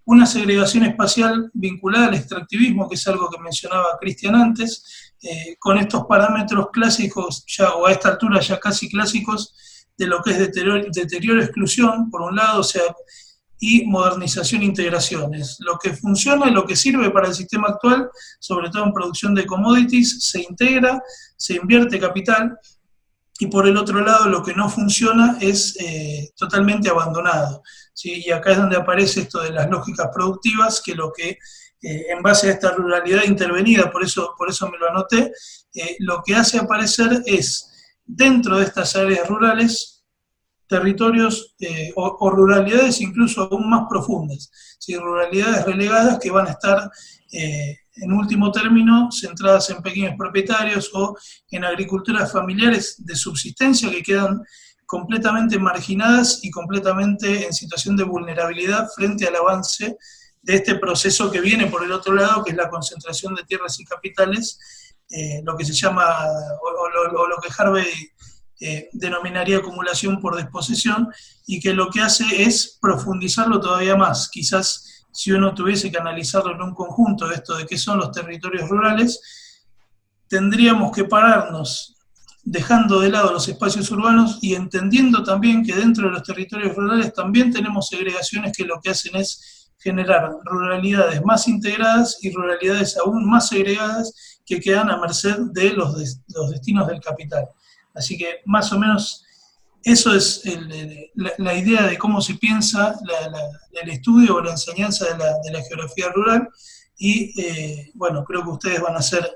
una 0.06 0.26
segregación 0.26 0.84
espacial 0.84 1.50
vinculada 1.54 2.08
al 2.08 2.16
extractivismo, 2.16 2.90
que 2.90 2.96
es 2.96 3.08
algo 3.08 3.30
que 3.30 3.42
mencionaba 3.42 3.98
Cristian 4.00 4.36
antes, 4.36 5.14
eh, 5.22 5.56
con 5.60 5.78
estos 5.78 6.06
parámetros 6.06 6.68
clásicos, 6.72 7.46
ya, 7.48 7.74
o 7.74 7.88
a 7.88 7.92
esta 7.92 8.10
altura 8.10 8.40
ya 8.42 8.60
casi 8.60 8.90
clásicos, 8.90 9.56
de 9.98 10.08
lo 10.08 10.22
que 10.22 10.32
es 10.32 10.40
deterioro, 10.40 10.84
deterioro 10.92 11.42
exclusión, 11.42 12.10
por 12.10 12.22
un 12.22 12.36
lado, 12.36 12.62
o 12.62 12.64
sea, 12.64 12.84
y 13.60 13.86
modernización 13.86 14.62
e 14.62 14.66
integración. 14.66 15.34
Es 15.36 15.58
lo 15.60 15.78
que 15.78 15.94
funciona 15.94 16.50
y 16.50 16.52
lo 16.52 16.66
que 16.66 16.76
sirve 16.76 17.10
para 17.12 17.28
el 17.28 17.34
sistema 17.34 17.70
actual, 17.70 18.10
sobre 18.40 18.70
todo 18.70 18.84
en 18.84 18.92
producción 18.92 19.34
de 19.34 19.46
commodities, 19.46 20.22
se 20.22 20.42
integra, 20.42 21.02
se 21.38 21.56
invierte 21.56 22.00
capital, 22.00 22.58
y 23.40 23.48
por 23.48 23.68
el 23.68 23.78
otro 23.78 24.02
lado 24.02 24.30
lo 24.30 24.44
que 24.44 24.54
no 24.54 24.70
funciona 24.70 25.38
es 25.40 25.76
eh, 25.80 26.32
totalmente 26.36 26.90
abandonado. 26.90 27.64
¿Sí? 27.94 28.24
Y 28.26 28.32
acá 28.32 28.52
es 28.52 28.58
donde 28.58 28.78
aparece 28.78 29.22
esto 29.22 29.42
de 29.42 29.52
las 29.52 29.70
lógicas 29.70 30.10
productivas, 30.14 30.82
que 30.84 30.96
lo 30.96 31.12
que 31.12 31.38
eh, 31.82 32.06
en 32.10 32.22
base 32.22 32.48
a 32.48 32.52
esta 32.52 32.72
ruralidad 32.72 33.24
intervenida, 33.26 33.92
por 33.92 34.04
eso, 34.04 34.34
por 34.38 34.50
eso 34.50 34.70
me 34.70 34.78
lo 34.78 34.90
anoté, 34.90 35.32
eh, 35.74 35.96
lo 36.00 36.22
que 36.26 36.36
hace 36.36 36.58
aparecer 36.58 37.24
es, 37.26 37.70
dentro 38.06 38.58
de 38.58 38.66
estas 38.66 38.96
áreas 38.96 39.28
rurales, 39.28 40.04
territorios 40.68 41.56
o, 41.96 42.32
ruralidades 42.32 43.00
incluso 43.02 43.44
aún 43.44 43.70
más 43.70 43.84
profundas, 43.88 44.50
ruralidades 44.88 45.66
relegadas 45.66 46.18
que 46.20 46.32
van 46.32 46.48
a 46.48 46.52
estar 46.52 46.90
en 47.96 48.12
último 48.12 48.52
término, 48.52 49.10
centradas 49.12 49.70
en 49.70 49.82
pequeños 49.82 50.16
propietarios 50.18 50.90
o 50.94 51.16
en 51.52 51.64
agriculturas 51.64 52.32
familiares 52.32 52.96
de 53.06 53.16
subsistencia 53.16 53.90
que 53.90 54.02
quedan 54.02 54.42
completamente 54.94 55.58
marginadas 55.58 56.42
y 56.44 56.52
completamente 56.52 57.48
en 57.48 57.52
situación 57.52 57.98
de 57.98 58.04
vulnerabilidad 58.04 58.88
frente 58.96 59.26
al 59.26 59.36
avance 59.38 59.98
de 60.40 60.54
este 60.54 60.76
proceso 60.76 61.32
que 61.32 61.42
viene 61.42 61.66
por 61.66 61.84
el 61.84 61.92
otro 61.92 62.14
lado, 62.14 62.44
que 62.44 62.52
es 62.52 62.58
la 62.58 62.70
concentración 62.70 63.34
de 63.34 63.44
tierras 63.44 63.80
y 63.80 63.86
capitales, 63.86 64.60
eh, 65.10 65.42
lo 65.44 65.58
que 65.58 65.66
se 65.66 65.74
llama, 65.74 66.06
o, 66.62 67.28
lo, 67.28 67.38
que 67.42 67.50
Harvey 67.58 67.88
eh, 68.60 68.90
denominaría 68.94 69.58
acumulación 69.58 70.22
por 70.22 70.38
disposición, 70.38 71.12
y 71.48 71.60
que 71.60 71.74
lo 71.74 71.90
que 71.90 72.02
hace 72.02 72.44
es 72.44 72.78
profundizarlo 72.80 73.60
todavía 73.60 73.96
más, 73.96 74.30
quizás 74.30 75.06
si 75.12 75.32
uno 75.32 75.56
tuviese 75.56 75.92
que 75.92 75.98
analizarlo 75.98 76.54
en 76.54 76.62
un 76.62 76.76
conjunto, 76.76 77.32
esto 77.32 77.58
de 77.58 77.66
qué 77.66 77.80
son 77.80 77.98
los 77.98 78.12
territorios 78.12 78.70
rurales, 78.70 79.20
tendríamos 80.28 80.92
que 80.92 81.06
pararnos 81.06 81.93
dejando 82.44 83.00
de 83.00 83.10
lado 83.10 83.32
los 83.32 83.48
espacios 83.48 83.90
urbanos 83.92 84.40
y 84.42 84.56
entendiendo 84.56 85.24
también 85.24 85.64
que 85.64 85.76
dentro 85.76 86.08
de 86.08 86.12
los 86.12 86.24
territorios 86.24 86.76
rurales 86.76 87.14
también 87.14 87.52
tenemos 87.52 87.88
segregaciones 87.88 88.56
que 88.56 88.66
lo 88.66 88.82
que 88.82 88.90
hacen 88.90 89.16
es 89.16 89.72
generar 89.80 90.30
ruralidades 90.44 91.24
más 91.24 91.48
integradas 91.48 92.18
y 92.22 92.32
ruralidades 92.32 92.98
aún 92.98 93.30
más 93.30 93.50
segregadas 93.50 94.40
que 94.46 94.60
quedan 94.60 94.90
a 94.90 94.98
merced 94.98 95.38
de 95.52 95.72
los, 95.72 95.96
los 96.28 96.52
destinos 96.52 96.88
del 96.88 97.00
capital. 97.00 97.48
Así 97.94 98.18
que 98.18 98.42
más 98.46 98.72
o 98.74 98.80
menos 98.80 99.24
eso 99.84 100.16
es 100.16 100.44
la, 101.38 101.54
idea 101.54 101.84
de 101.84 101.98
cómo 101.98 102.22
se 102.22 102.36
piensa 102.36 102.96
el 103.82 103.90
estudio 103.90 104.36
o 104.36 104.42
la 104.42 104.52
enseñanza 104.52 105.06
de 105.06 105.52
la, 105.52 105.62
geografía 105.64 106.10
rural 106.10 106.48
y 106.98 107.42
eh, 107.42 107.92
bueno, 107.94 108.24
creo 108.24 108.44
que 108.44 108.50
ustedes 108.50 108.82
van 108.82 108.96
a 108.96 109.02
ser 109.02 109.30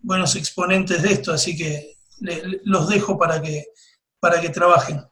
buenos 0.00 0.36
exponentes 0.36 1.02
de 1.02 1.12
esto, 1.12 1.32
así 1.32 1.56
que 1.56 1.97
los 2.20 2.88
dejo 2.88 3.18
para 3.18 3.40
que, 3.40 3.64
para 4.20 4.40
que 4.40 4.48
trabajen. 4.48 5.02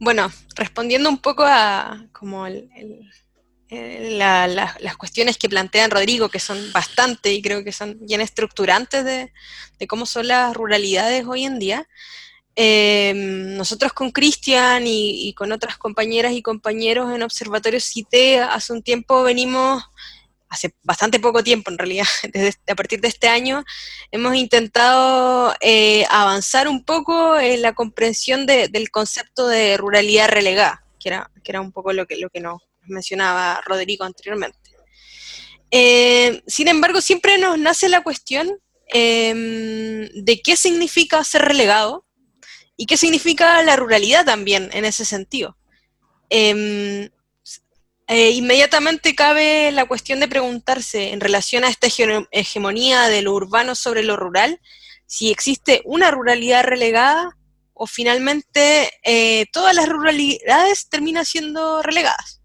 Bueno, 0.00 0.30
respondiendo 0.54 1.08
un 1.08 1.18
poco 1.18 1.44
a 1.44 2.06
como 2.12 2.46
el 2.46 2.70
eh, 3.70 4.16
las 4.16 4.96
cuestiones 4.96 5.36
que 5.36 5.48
plantean 5.48 5.90
Rodrigo, 5.90 6.30
que 6.30 6.40
son 6.40 6.72
bastante 6.72 7.34
y 7.34 7.42
creo 7.42 7.62
que 7.62 7.72
son 7.72 7.98
bien 8.00 8.22
estructurantes 8.22 9.04
de, 9.04 9.30
cómo 9.86 10.06
son 10.06 10.28
las 10.28 10.54
ruralidades 10.54 11.26
hoy 11.26 11.44
en 11.44 11.58
día. 11.58 11.86
Eh, 12.56 13.12
nosotros 13.14 13.92
con 13.92 14.10
Cristian 14.10 14.84
y, 14.86 15.34
con 15.34 15.52
otras 15.52 15.76
compañeras 15.76 16.32
y 16.32 16.42
compañeros 16.42 17.14
en 17.14 17.22
Observatorio 17.22 17.78
CITE 17.78 18.40
hace 18.40 18.72
un 18.72 18.82
tiempo 18.82 19.22
venimos, 19.22 19.84
hace 20.48 20.74
bastante 20.82 21.20
poco 21.20 21.42
tiempo 21.42 21.70
en 21.70 21.78
realidad, 21.78 22.06
desde, 22.32 22.58
a 22.68 22.74
partir 22.74 23.00
de 23.00 23.08
este 23.08 23.28
año, 23.28 23.64
hemos 24.10 24.34
intentado 24.34 25.54
eh, 25.60 26.06
avanzar 26.10 26.68
un 26.68 26.84
poco 26.84 27.38
en 27.38 27.62
la 27.62 27.74
comprensión 27.74 28.46
del 28.46 28.90
concepto 28.90 29.46
de 29.46 29.76
ruralidad 29.76 30.28
relegada, 30.28 30.84
que 30.98 31.10
era, 31.10 31.30
que 31.42 31.52
era 31.52 31.60
un 31.60 31.72
poco 31.72 31.92
lo 31.92 32.06
que, 32.06 32.16
lo 32.16 32.30
que 32.30 32.40
nos 32.40 32.62
mencionaba 32.82 33.60
Rodrigo 33.64 34.04
anteriormente. 34.04 34.58
Eh, 35.70 36.42
sin 36.46 36.68
embargo, 36.68 37.00
siempre 37.00 37.38
nos 37.38 37.58
nace 37.58 37.88
la 37.88 38.02
cuestión 38.02 38.58
em, 38.88 40.08
de 40.14 40.40
qué 40.42 40.56
significa 40.56 41.22
ser 41.24 41.42
relegado 41.42 42.06
y 42.76 42.86
qué 42.86 42.96
significa 42.96 43.62
la 43.62 43.76
ruralidad 43.76 44.24
también 44.24 44.70
en 44.72 44.84
ese 44.84 45.04
sentido. 45.04 45.58
Em, 46.30 47.10
eh, 48.08 48.30
inmediatamente 48.30 49.14
cabe 49.14 49.70
la 49.70 49.84
cuestión 49.84 50.18
de 50.18 50.28
preguntarse 50.28 51.12
en 51.12 51.20
relación 51.20 51.62
a 51.62 51.68
esta 51.68 51.88
hegemonía 52.30 53.08
de 53.08 53.20
lo 53.20 53.34
urbano 53.34 53.74
sobre 53.74 54.02
lo 54.02 54.16
rural, 54.16 54.60
si 55.04 55.30
existe 55.30 55.82
una 55.84 56.10
ruralidad 56.10 56.64
relegada 56.64 57.36
o 57.74 57.86
finalmente 57.86 58.90
eh, 59.04 59.44
todas 59.52 59.74
las 59.74 59.88
ruralidades 59.88 60.88
terminan 60.88 61.26
siendo 61.26 61.82
relegadas. 61.82 62.37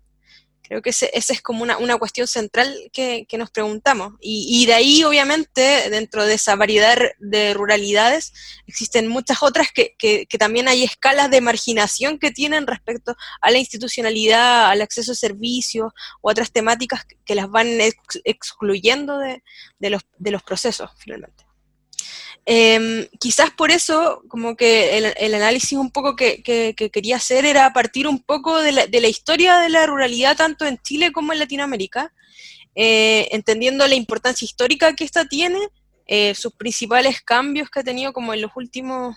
Creo 0.73 0.81
que 0.81 0.89
esa 0.89 1.07
es 1.11 1.39
como 1.43 1.61
una, 1.61 1.97
cuestión 1.99 2.25
central 2.25 2.75
que, 2.91 3.27
nos 3.37 3.51
preguntamos. 3.51 4.13
Y, 4.19 4.65
de 4.65 4.73
ahí, 4.73 5.03
obviamente, 5.03 5.87
dentro 5.91 6.25
de 6.25 6.33
esa 6.33 6.55
variedad 6.55 6.97
de 7.19 7.53
ruralidades, 7.53 8.33
existen 8.65 9.07
muchas 9.07 9.43
otras 9.43 9.67
que, 9.71 10.27
también 10.39 10.67
hay 10.67 10.83
escalas 10.83 11.29
de 11.29 11.41
marginación 11.41 12.17
que 12.17 12.31
tienen 12.31 12.65
respecto 12.65 13.15
a 13.39 13.51
la 13.51 13.59
institucionalidad, 13.59 14.71
al 14.71 14.81
acceso 14.81 15.11
a 15.11 15.15
servicios 15.15 15.93
o 16.21 16.31
otras 16.31 16.51
temáticas 16.51 17.05
que 17.23 17.35
las 17.35 17.51
van 17.51 17.67
excluyendo 18.23 19.19
de, 19.19 19.43
los, 19.91 20.01
de 20.17 20.31
los 20.31 20.41
procesos, 20.41 20.89
finalmente. 20.97 21.45
Em, 22.45 23.07
quizás 23.19 23.51
por 23.51 23.71
eso, 23.71 24.21
como 24.27 24.57
que 24.57 24.97
el, 24.97 25.33
análisis 25.33 25.77
un 25.77 25.91
poco 25.91 26.15
que, 26.15 26.43
quería 26.43 27.15
hacer 27.15 27.45
era 27.45 27.71
partir 27.71 28.05
un 28.07 28.21
poco 28.21 28.59
de 28.59 28.71
la, 28.73 29.07
historia 29.07 29.59
de 29.59 29.69
la 29.69 29.85
ruralidad 29.85 30.35
tanto 30.35 30.65
en 30.65 30.77
Chile 30.79 31.13
como 31.13 31.31
en 31.31 31.39
Latinoamérica, 31.39 32.13
eh, 32.75 33.29
entendiendo 33.31 33.87
la 33.87 33.95
importancia 33.95 34.45
histórica 34.45 34.93
que 34.93 35.05
esta 35.05 35.25
tiene, 35.25 35.59
eh, 36.05 36.35
sus 36.35 36.53
principales 36.53 37.21
cambios 37.21 37.69
que 37.69 37.79
ha 37.79 37.83
tenido 37.83 38.11
como 38.11 38.33
en 38.33 38.41
los 38.41 38.51
últimos 38.55 39.15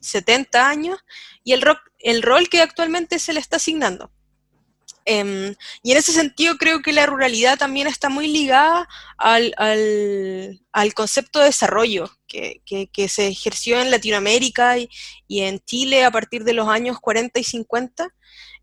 70 0.00 0.58
eh, 0.58 0.62
años 0.62 0.98
y 1.44 1.52
el, 1.52 1.62
el 2.00 2.22
rol 2.22 2.48
que 2.48 2.60
actualmente 2.60 3.20
se 3.20 3.32
le 3.32 3.40
está 3.40 3.56
asignando. 3.56 4.10
Em, 5.04 5.54
y 5.82 5.92
en 5.92 5.98
ese 5.98 6.12
sentido 6.12 6.56
creo 6.56 6.82
que 6.82 6.92
la 6.92 7.06
ruralidad 7.06 7.58
también 7.58 7.86
está 7.86 8.08
muy 8.08 8.28
ligada 8.28 8.88
al, 9.16 9.54
concepto 10.94 11.38
de 11.38 11.46
desarrollo 11.46 12.10
que, 12.26 12.60
se 13.08 13.28
ejerció 13.28 13.80
en 13.80 13.90
Latinoamérica 13.90 14.76
y, 14.78 14.88
en 15.28 15.60
Chile 15.60 16.04
a 16.04 16.10
partir 16.10 16.44
de 16.44 16.52
los 16.52 16.68
años 16.68 17.00
40 17.00 17.40
y 17.40 17.44
50, 17.44 18.08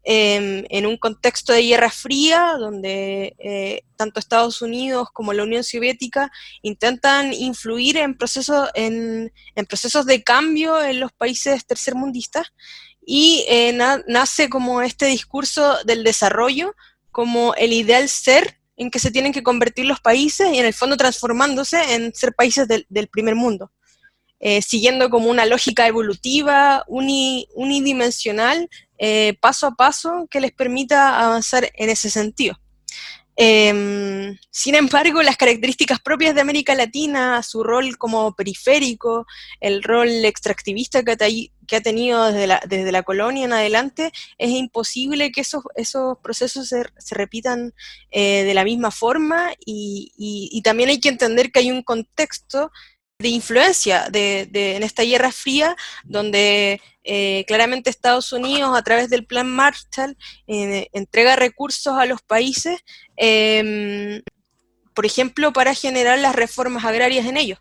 em, 0.03 0.63
en 0.69 0.85
un 0.85 0.97
contexto 0.97 1.53
de 1.53 1.63
guerra 1.63 1.89
fría, 1.89 2.53
donde 2.57 3.35
eh, 3.39 3.81
tanto 3.97 4.19
Estados 4.19 4.61
Unidos 4.61 5.09
como 5.11 5.33
la 5.33 5.43
Unión 5.43 5.63
Soviética 5.63 6.31
intentan 6.61 7.33
influir 7.33 7.97
en 7.97 8.17
procesos, 8.17 8.69
en 8.75 9.31
procesos 9.67 10.05
de 10.05 10.23
cambio 10.23 10.81
en 10.81 10.99
los 10.99 11.11
países 11.11 11.65
tercermundistas 11.65 12.53
y 13.09 13.45
eh, 13.47 13.71
nace 14.07 14.49
como 14.49 14.81
este 14.81 15.05
discurso 15.05 15.77
del 15.85 16.03
desarrollo 16.03 16.75
como 17.09 17.55
el 17.55 17.71
ideal 17.71 18.09
ser 18.09 18.59
en 18.75 18.91
que 18.91 18.99
se 18.99 19.11
tienen 19.11 19.31
que 19.31 19.43
convertir 19.43 19.85
los 19.85 20.01
países 20.01 20.53
y 20.53 20.59
en 20.59 20.65
el 20.65 20.73
fondo 20.73 20.97
transformándose 20.97 21.95
en 21.95 22.13
ser 22.13 22.35
países 22.35 22.67
del, 22.67 23.07
primer 23.07 23.33
mundo, 23.33 23.71
eh, 24.41 24.61
siguiendo 24.61 25.09
como 25.09 25.29
una 25.29 25.45
lógica 25.45 25.87
evolutiva, 25.87 26.83
unidimensional, 26.87 28.69
eh, 28.97 29.37
paso 29.39 29.67
a 29.67 29.75
paso, 29.75 30.27
que 30.29 30.41
les 30.41 30.51
permita 30.51 31.17
avanzar 31.17 31.71
en 31.75 31.89
ese 31.89 32.09
sentido. 32.09 32.59
Em, 33.39 34.35
sin 34.49 34.73
embargo, 34.73 35.21
las 35.21 35.37
características 35.37 35.99
propias 35.99 36.33
de 36.33 36.41
América 36.41 36.73
Latina, 36.73 37.43
su 37.43 37.63
rol 37.63 37.95
como 37.95 38.33
periférico, 38.33 39.27
el 39.61 39.83
rol 39.83 40.09
extractivista 40.25 41.03
que, 41.03 41.11
ha 41.11 41.81
tenido 41.81 42.31
desde 42.31 42.91
la, 42.91 43.03
colonia 43.03 43.45
en 43.45 43.53
adelante, 43.53 44.11
es 44.39 44.49
imposible 44.49 45.31
que 45.31 45.41
esos, 45.41 45.63
procesos 46.23 46.67
se, 46.67 47.15
repitan 47.15 47.75
eh, 48.09 48.43
de 48.43 48.53
la 48.55 48.63
misma 48.63 48.89
forma 48.89 49.51
y, 49.63 50.59
también 50.63 50.89
hay 50.89 50.99
que 50.99 51.09
entender 51.09 51.51
que 51.51 51.59
hay 51.59 51.69
un 51.69 51.83
contexto 51.83 52.71
de 53.19 53.29
influencia 53.29 54.09
de, 54.11 54.47
en 54.53 54.83
esta 54.83 55.03
guerra 55.03 55.31
fría, 55.31 55.75
donde 56.03 56.81
eh, 57.03 57.45
claramente 57.47 57.89
Estados 57.89 58.31
Unidos, 58.31 58.77
a 58.77 58.83
través 58.83 59.09
del 59.09 59.25
Plan 59.25 59.49
Marshall, 59.49 60.15
eh, 60.45 60.87
entrega 60.93 61.35
recursos 61.35 61.97
a 61.97 62.05
los 62.05 62.21
países, 62.21 62.79
em, 63.15 64.21
por 64.93 65.05
ejemplo, 65.05 65.51
para 65.51 65.73
generar 65.73 66.19
las 66.19 66.35
reformas 66.35 66.85
agrarias 66.85 67.25
en 67.25 67.37
ellos. 67.37 67.59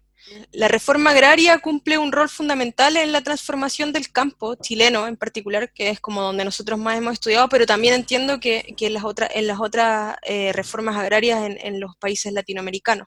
La 0.52 0.68
reforma 0.68 1.10
agraria 1.10 1.58
cumple 1.58 1.98
un 1.98 2.12
rol 2.12 2.28
fundamental 2.28 2.96
en 2.96 3.12
la 3.12 3.22
transformación 3.22 3.92
del 3.92 4.10
campo 4.10 4.56
chileno 4.56 5.06
en 5.06 5.16
particular, 5.16 5.72
que 5.72 5.88
es 5.90 6.00
como 6.00 6.20
donde 6.20 6.44
nosotros 6.44 6.78
más 6.78 6.98
hemos 6.98 7.14
estudiado, 7.14 7.48
pero 7.48 7.64
también 7.64 7.94
entiendo 7.94 8.40
que, 8.40 8.74
en 8.78 8.92
las 8.92 9.04
otras, 9.04 9.30
en 9.34 9.46
las 9.46 9.60
otras 9.60 10.16
eh, 10.22 10.52
reformas 10.52 10.96
agrarias 10.96 11.40
en 11.48 11.80
los 11.80 11.96
países 11.96 12.32
latinoamericanos. 12.32 13.06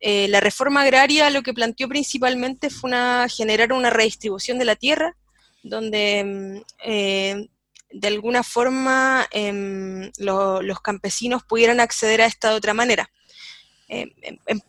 Eh, 0.00 0.28
la 0.28 0.40
reforma 0.40 0.80
agraria 0.80 1.28
lo 1.28 1.42
que 1.42 1.52
planteó 1.52 1.86
principalmente 1.88 2.70
fue 2.70 2.88
una, 2.88 3.26
generar 3.28 3.72
una 3.72 3.90
redistribución 3.90 4.58
de 4.58 4.64
la 4.64 4.76
tierra, 4.76 5.14
donde 5.62 6.24
mm, 6.24 6.62
eh, 6.84 7.48
de 7.92 8.08
alguna 8.08 8.42
forma 8.42 9.26
em, 9.30 10.10
los 10.16 10.80
campesinos 10.80 11.42
pudieran 11.44 11.80
acceder 11.80 12.22
a 12.22 12.26
esta 12.26 12.50
de 12.50 12.56
otra 12.56 12.72
manera. 12.72 13.10
Em, 13.88 14.10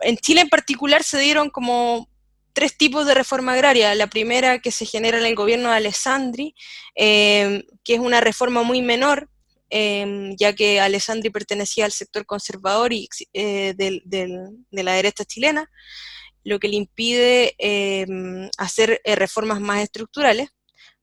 en, 0.01 0.17
Chile 0.17 0.41
en 0.41 0.49
particular 0.49 1.03
se 1.03 1.19
dieron 1.19 1.49
como 1.49 2.09
tres 2.51 2.77
tipos 2.77 3.05
de 3.05 3.13
reforma 3.13 3.53
agraria. 3.53 3.95
La 3.95 4.07
primera 4.07 4.59
que 4.59 4.71
se 4.71 4.85
genera 4.85 5.17
en 5.17 5.25
el 5.25 5.35
gobierno 5.35 5.69
de 5.69 5.77
Alessandri, 5.77 6.55
que 6.95 7.63
es 7.85 7.99
una 7.99 8.19
reforma 8.19 8.63
muy 8.63 8.81
menor, 8.81 9.29
Em, 9.71 10.35
ya 10.37 10.53
que 10.53 10.79
Alessandri 10.81 11.29
pertenecía 11.29 11.85
al 11.85 11.93
sector 11.93 12.25
conservador 12.25 12.91
y, 12.93 13.07
eh, 13.33 13.73
de 13.75 14.83
la 14.83 14.93
derecha 14.93 15.25
chilena, 15.25 15.69
lo 16.43 16.59
que 16.59 16.67
le 16.67 16.75
impide 16.77 17.55
em, 17.57 18.49
hacer 18.57 19.01
eh, 19.03 19.15
reformas 19.15 19.61
más 19.61 19.81
estructurales. 19.83 20.49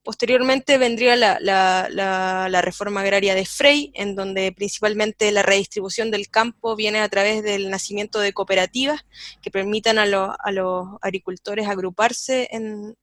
Posteriormente 0.03 0.79
vendría 0.79 1.17
la, 1.17 2.61
reforma 2.63 3.01
agraria 3.01 3.35
de 3.35 3.45
Frey, 3.45 3.91
en 3.95 4.15
donde 4.15 4.53
principalmente 4.53 5.31
la 5.33 5.43
redistribución 5.43 6.11
del 6.11 6.29
campo 6.29 6.77
viene 6.77 7.01
a 7.01 7.09
través 7.09 7.43
del 7.43 7.69
nacimiento 7.69 8.19
de 8.19 8.33
cooperativas 8.33 9.05
que 9.43 9.51
permitan 9.51 9.99
a, 9.99 10.07
los 10.07 10.89
agricultores 11.03 11.69
agruparse 11.69 12.49
en, 12.51 12.97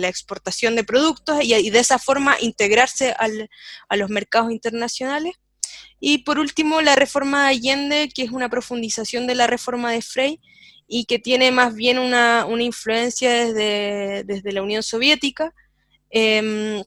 la 0.00 0.08
exportación 0.08 0.76
de 0.76 0.84
productos 0.84 1.42
y, 1.42 1.70
de 1.70 1.78
esa 1.78 1.98
forma 1.98 2.36
integrarse 2.40 3.14
a 3.16 3.96
los 3.96 4.10
mercados 4.10 4.52
internacionales. 4.52 5.34
Y 5.98 6.18
por 6.18 6.38
último, 6.38 6.82
la 6.82 6.94
reforma 6.94 7.44
de 7.44 7.48
Allende, 7.48 8.10
que 8.14 8.22
es 8.22 8.30
una 8.30 8.50
profundización 8.50 9.26
de 9.26 9.34
la 9.34 9.46
reforma 9.46 9.90
de 9.90 10.02
Frey, 10.02 10.40
y 10.88 11.04
que 11.04 11.18
tiene 11.18 11.50
más 11.50 11.74
bien 11.74 11.98
una, 11.98 12.46
influencia 12.60 13.32
desde, 13.32 14.24
desde, 14.24 14.52
la 14.52 14.62
Unión 14.62 14.82
Soviética 14.82 15.52
em, 16.10 16.82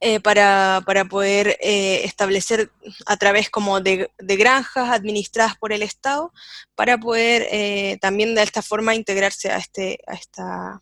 eh, 0.00 0.18
para, 0.18 0.82
poder 1.10 1.58
eh, 1.60 2.02
establecer 2.04 2.72
a 3.04 3.16
través 3.18 3.50
como 3.50 3.80
de, 3.80 4.10
granjas 4.18 4.90
administradas 4.90 5.56
por 5.58 5.72
el 5.72 5.82
Estado, 5.82 6.32
para 6.74 6.96
poder 6.98 7.46
eh, 7.50 7.98
también 8.00 8.34
de 8.34 8.42
esta 8.42 8.62
forma 8.62 8.94
integrarse 8.94 9.50
a 9.50 9.58
este, 9.58 9.98
a 10.06 10.14
esta, 10.14 10.80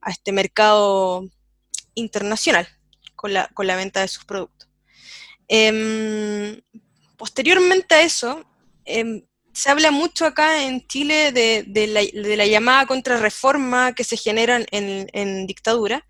a 0.00 0.10
este 0.10 0.30
mercado 0.30 1.28
internacional 1.94 2.68
con 3.16 3.32
la, 3.34 3.48
con 3.48 3.66
la 3.66 3.76
venta 3.76 4.00
de 4.00 4.08
sus 4.08 4.24
productos. 4.24 4.68
Em, 5.48 6.60
posteriormente 7.16 7.94
a 7.96 8.02
eso, 8.02 8.44
em, 8.84 9.22
se 9.52 9.70
habla 9.70 9.90
mucho 9.90 10.24
acá 10.26 10.64
en 10.64 10.86
Chile 10.86 11.30
de, 11.32 11.86
la, 12.36 12.46
llamada 12.46 12.86
contrarreforma 12.86 13.94
que 13.94 14.04
se 14.04 14.16
genera 14.16 14.60
en, 14.70 15.46
dictadura. 15.46 16.06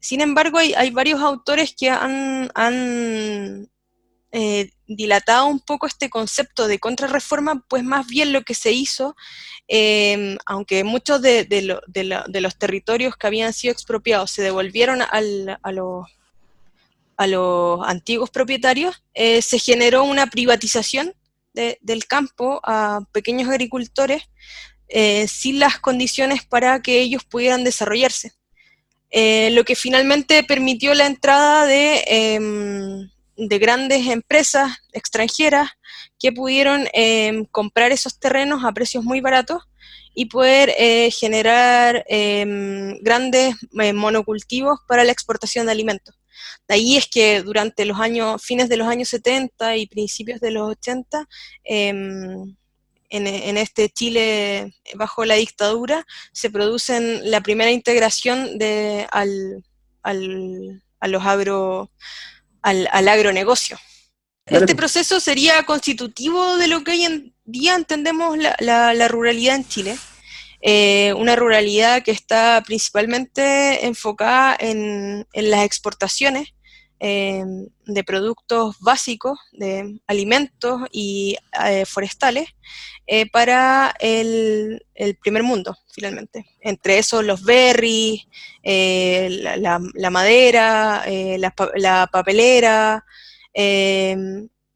Sin 0.00 0.20
embargo, 0.20 0.58
hay, 0.58 0.90
varios 0.90 1.20
autores 1.20 1.74
que 1.78 1.90
han, 1.90 3.68
eh, 4.32 4.70
dilatado 4.86 5.46
un 5.46 5.60
poco 5.60 5.86
este 5.86 6.08
concepto 6.08 6.66
de 6.66 6.78
contrarreforma, 6.78 7.62
pues 7.68 7.84
más 7.84 8.06
bien 8.06 8.32
lo 8.32 8.42
que 8.42 8.54
se 8.54 8.72
hizo, 8.72 9.14
em, 9.68 10.38
aunque 10.46 10.82
muchos 10.84 11.20
de, 11.20 11.46
los 12.40 12.58
territorios 12.58 13.16
que 13.16 13.26
habían 13.26 13.52
sido 13.52 13.72
expropiados 13.72 14.30
se 14.30 14.42
devolvieron 14.42 15.02
a, 15.02 15.20
los, 15.70 16.06
antiguos 17.86 18.30
propietarios, 18.30 19.02
eh, 19.12 19.42
se 19.42 19.58
generó 19.58 20.04
una 20.04 20.26
privatización 20.26 21.14
del 21.54 22.06
campo 22.06 22.60
a 22.64 23.00
pequeños 23.12 23.48
agricultores 23.48 24.22
eh, 24.88 25.26
sin 25.26 25.58
las 25.58 25.78
condiciones 25.78 26.44
para 26.44 26.82
que 26.82 27.00
ellos 27.00 27.24
pudieran 27.24 27.64
desarrollarse. 27.64 28.32
Eh, 29.10 29.50
lo 29.52 29.64
que 29.64 29.74
finalmente 29.74 30.42
permitió 30.44 30.92
la 30.94 31.06
entrada 31.06 31.64
de, 31.66 32.04
em, 32.06 33.10
de 33.36 33.58
grandes 33.58 34.06
empresas 34.06 34.70
extranjeras 34.92 35.70
que 36.18 36.32
pudieron 36.32 36.86
em, 36.92 37.44
comprar 37.46 37.92
esos 37.92 38.18
terrenos 38.18 38.64
a 38.64 38.72
precios 38.72 39.02
muy 39.04 39.20
baratos 39.20 39.62
y 40.14 40.26
poder 40.26 40.74
eh, 40.78 41.10
generar 41.10 42.04
em, 42.08 42.98
grandes 43.02 43.54
monocultivos 43.94 44.78
para 44.86 45.04
la 45.04 45.12
exportación 45.12 45.66
de 45.66 45.72
alimentos. 45.72 46.14
De 46.72 46.76
ahí 46.76 46.96
es 46.96 47.06
que 47.06 47.42
durante 47.42 47.84
los 47.84 48.00
años, 48.00 48.42
fines 48.42 48.70
de 48.70 48.78
los 48.78 48.88
años 48.88 49.10
70 49.10 49.76
y 49.76 49.86
principios 49.86 50.40
de 50.40 50.52
los 50.52 50.70
80, 50.70 51.28
em, 51.64 52.56
en, 53.10 53.58
este 53.58 53.90
Chile 53.90 54.72
bajo 54.94 55.26
la 55.26 55.34
dictadura, 55.34 56.06
se 56.32 56.48
producen 56.48 57.30
la 57.30 57.42
primera 57.42 57.70
integración 57.70 58.56
de, 58.56 59.06
al, 59.10 59.62
a 60.02 61.08
los 61.08 61.26
agro, 61.26 61.90
al, 62.62 62.86
agronegocio. 62.88 63.78
Este 64.46 64.74
proceso 64.74 65.20
sería 65.20 65.62
constitutivo 65.64 66.56
de 66.56 66.68
lo 66.68 66.84
que 66.84 66.92
hoy 66.92 67.04
en 67.04 67.34
día 67.44 67.74
entendemos 67.74 68.38
la 68.38 69.08
ruralidad 69.08 69.56
en 69.56 69.68
Chile. 69.68 69.98
Eh, 70.64 71.12
una 71.14 71.34
ruralidad 71.34 72.04
que 72.04 72.12
está 72.12 72.62
principalmente 72.64 73.84
enfocada 73.84 74.56
en, 74.60 75.26
las 75.34 75.64
exportaciones 75.64 76.54
eh, 77.04 77.44
de 77.86 78.04
productos 78.04 78.76
básicos, 78.80 79.38
de 79.52 80.00
alimentos 80.06 80.82
y 80.92 81.36
eh, 81.64 81.84
forestales, 81.84 82.48
para 83.32 83.94
el, 83.98 84.80
primer 85.20 85.42
mundo, 85.42 85.76
finalmente. 85.92 86.46
Entre 86.60 86.98
esos 86.98 87.22
los 87.24 87.42
berries, 87.42 88.22
la, 88.62 90.10
madera, 90.10 91.04
la, 91.36 92.06
papelera, 92.10 93.04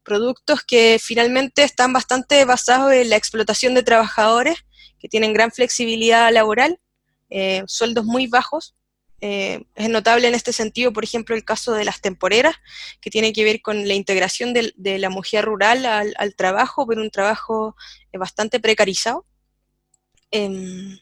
productos 0.03 0.63
que 0.63 0.99
finalmente 1.01 1.63
están 1.63 1.93
bastante 1.93 2.45
basados 2.45 2.93
en 2.93 3.09
la 3.09 3.15
explotación 3.15 3.73
de 3.73 3.83
trabajadores 3.83 4.57
que 4.99 5.07
tienen 5.07 5.33
gran 5.33 5.51
flexibilidad 5.51 6.31
laboral, 6.31 6.79
eh, 7.29 7.63
sueldos 7.67 8.05
muy 8.05 8.27
bajos. 8.27 8.75
Eh, 9.19 9.65
es 9.75 9.89
notable 9.89 10.27
en 10.27 10.35
este 10.35 10.53
sentido, 10.53 10.93
por 10.93 11.03
ejemplo, 11.03 11.35
el 11.35 11.43
caso 11.43 11.73
de 11.73 11.85
las 11.85 12.01
temporeras, 12.01 12.55
que 13.01 13.09
tiene 13.09 13.33
que 13.33 13.43
ver 13.43 13.61
con 13.61 13.87
la 13.87 13.93
integración 13.93 14.53
de, 14.53 14.73
la 14.99 15.09
mujer 15.09 15.45
rural 15.45 15.85
al, 15.85 16.35
trabajo, 16.35 16.85
pero 16.87 17.01
un 17.01 17.11
trabajo 17.11 17.75
eh, 18.11 18.17
bastante 18.17 18.59
precarizado. 18.59 19.25
Em, 20.31 20.99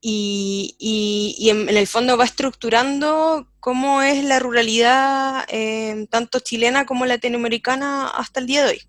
y, 0.00 1.48
en, 1.50 1.68
el 1.68 1.86
fondo 1.86 2.16
va 2.16 2.24
estructurando 2.24 3.48
cómo 3.60 4.02
es 4.02 4.22
la 4.24 4.38
ruralidad 4.38 5.44
em, 5.48 6.06
tanto 6.06 6.40
chilena 6.40 6.86
como 6.86 7.06
latinoamericana 7.06 8.08
hasta 8.08 8.40
el 8.40 8.46
día 8.46 8.64
de 8.64 8.70
hoy. 8.70 8.82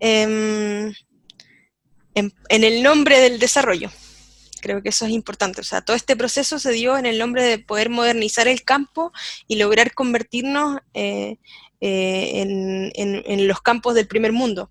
Em, 0.00 0.94
en, 2.14 2.64
el 2.64 2.82
nombre 2.82 3.20
del 3.20 3.38
desarrollo. 3.38 3.90
Creo 4.60 4.82
que 4.82 4.90
eso 4.90 5.06
es 5.06 5.12
importante. 5.12 5.60
O 5.60 5.64
sea, 5.64 5.80
todo 5.80 5.96
este 5.96 6.16
proceso 6.16 6.58
se 6.58 6.72
dio 6.72 6.96
en 6.96 7.06
el 7.06 7.18
nombre 7.18 7.42
de 7.42 7.58
poder 7.58 7.90
modernizar 7.90 8.48
el 8.48 8.62
campo 8.62 9.12
y 9.46 9.56
lograr 9.56 9.94
convertirnos 9.94 10.80
eh, 10.94 11.38
eh, 11.80 12.92
en, 12.94 13.48
los 13.48 13.60
campos 13.60 13.94
del 13.94 14.06
primer 14.06 14.32
mundo. 14.32 14.70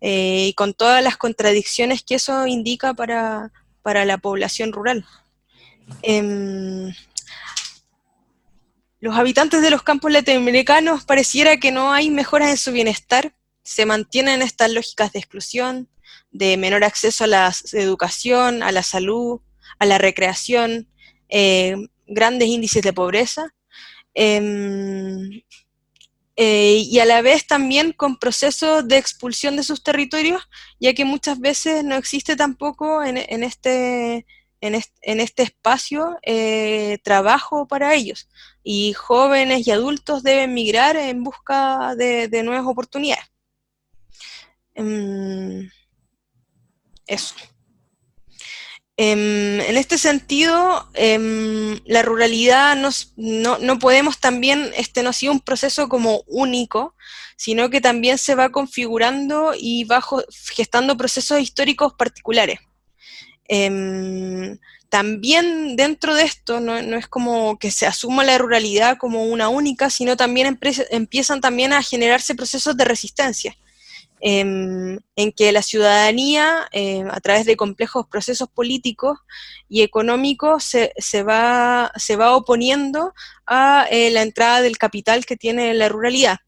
Eh, 0.00 0.48
y 0.48 0.54
con 0.54 0.74
todas 0.74 1.02
las 1.02 1.16
contradicciones 1.16 2.02
que 2.02 2.16
eso 2.16 2.46
indica 2.46 2.94
para, 2.94 3.50
la 3.84 4.18
población 4.18 4.72
rural. 4.72 5.06
Em, 6.02 6.92
los 9.00 9.16
habitantes 9.16 9.62
de 9.62 9.70
los 9.70 9.82
campos 9.82 10.10
latinoamericanos 10.10 11.04
pareciera 11.04 11.56
que 11.58 11.70
no 11.70 11.92
hay 11.92 12.10
mejoras 12.10 12.50
en 12.50 12.56
su 12.56 12.72
bienestar 12.72 13.32
se 13.66 13.84
mantienen 13.84 14.42
estas 14.42 14.70
lógicas 14.70 15.12
de 15.12 15.18
exclusión, 15.18 15.88
de 16.36 16.56
menor 16.56 16.84
acceso 16.84 17.24
a 17.24 17.26
la 17.26 17.52
educación, 17.72 18.62
a 18.62 18.72
la 18.72 18.82
salud, 18.82 19.40
a 19.78 19.86
la 19.86 19.98
recreación, 19.98 20.88
eh, 21.28 21.76
grandes 22.06 22.48
índices 22.48 22.82
de 22.82 22.92
pobreza, 22.92 23.54
em, 24.14 25.42
eh, 26.36 26.82
y 26.84 26.98
a 26.98 27.06
la 27.06 27.22
vez 27.22 27.46
también 27.46 27.92
con 27.92 28.16
procesos 28.18 28.86
de 28.86 28.98
expulsión 28.98 29.56
de 29.56 29.62
sus 29.62 29.82
territorios, 29.82 30.42
ya 30.78 30.92
que 30.94 31.04
muchas 31.04 31.40
veces 31.40 31.82
no 31.82 31.96
existe 31.96 32.36
tampoco 32.36 33.02
en, 33.02 33.16
este, 33.42 34.26
en, 34.60 34.74
este, 34.74 35.42
espacio 35.42 36.18
eh, 36.22 36.98
trabajo 37.02 37.66
para 37.66 37.94
ellos, 37.94 38.28
y 38.62 38.92
jóvenes 38.92 39.66
y 39.66 39.70
adultos 39.70 40.22
deben 40.22 40.52
migrar 40.54 40.96
en 40.96 41.22
busca 41.24 41.94
de, 41.96 42.28
nuevas 42.44 42.66
oportunidades. 42.66 43.24
Em, 44.74 45.70
eso. 47.06 47.34
Em, 48.98 49.60
en 49.60 49.76
este 49.76 49.98
sentido, 49.98 50.88
em, 50.94 51.78
la 51.84 52.00
ruralidad 52.00 52.76
no, 53.16 53.78
podemos 53.78 54.18
también, 54.20 54.72
este 54.74 55.02
no 55.02 55.10
ha 55.10 55.12
sido 55.12 55.32
un 55.32 55.40
proceso 55.40 55.88
como 55.90 56.22
único, 56.26 56.94
sino 57.36 57.68
que 57.68 57.82
también 57.82 58.16
se 58.16 58.34
va 58.34 58.50
configurando 58.50 59.52
y 59.54 59.84
va 59.84 60.02
gestando 60.54 60.96
procesos 60.96 61.40
históricos 61.40 61.92
particulares. 61.98 62.58
Em, 63.48 64.58
también 64.88 65.76
dentro 65.76 66.14
de 66.14 66.22
esto 66.24 66.60
no, 66.60 66.80
no, 66.80 66.96
es 66.96 67.06
como 67.06 67.58
que 67.58 67.70
se 67.70 67.86
asuma 67.86 68.24
la 68.24 68.38
ruralidad 68.38 68.96
como 68.96 69.24
una 69.24 69.50
única, 69.50 69.90
sino 69.90 70.16
también 70.16 70.58
empiezan 70.90 71.40
también 71.42 71.74
a 71.74 71.82
generarse 71.82 72.34
procesos 72.34 72.76
de 72.78 72.84
resistencia. 72.86 73.56
Em, 74.20 74.98
en 75.14 75.32
que 75.32 75.52
la 75.52 75.60
ciudadanía, 75.60 76.68
em, 76.72 77.08
a 77.10 77.20
través 77.20 77.44
de 77.44 77.56
complejos 77.56 78.06
procesos 78.06 78.48
políticos 78.48 79.18
y 79.68 79.82
económicos, 79.82 80.64
se, 80.64 81.22
va, 81.22 81.92
se 81.96 82.16
va 82.16 82.34
oponiendo 82.34 83.12
a 83.46 83.86
eh, 83.90 84.10
la 84.10 84.22
entrada 84.22 84.62
del 84.62 84.78
capital 84.78 85.26
que 85.26 85.36
tiene 85.36 85.74
la 85.74 85.88
ruralidad. 85.88 86.38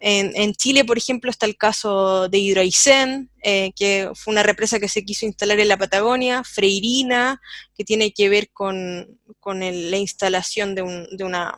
En, 0.00 0.52
Chile, 0.54 0.84
por 0.84 0.96
ejemplo, 0.96 1.28
está 1.28 1.44
el 1.46 1.56
caso 1.56 2.28
de 2.28 2.38
Hidroaicén, 2.38 3.30
eh, 3.42 3.72
que 3.74 4.10
fue 4.14 4.32
una 4.32 4.44
represa 4.44 4.78
que 4.78 4.88
se 4.88 5.04
quiso 5.04 5.26
instalar 5.26 5.58
en 5.58 5.66
la 5.66 5.76
Patagonia, 5.76 6.44
Freirina, 6.44 7.40
que 7.76 7.84
tiene 7.84 8.12
que 8.12 8.28
ver 8.28 8.50
con, 8.52 9.18
la 9.44 9.96
instalación 9.96 10.76
de 10.76 10.82
un, 10.82 11.08
de, 11.16 11.24
una, 11.24 11.56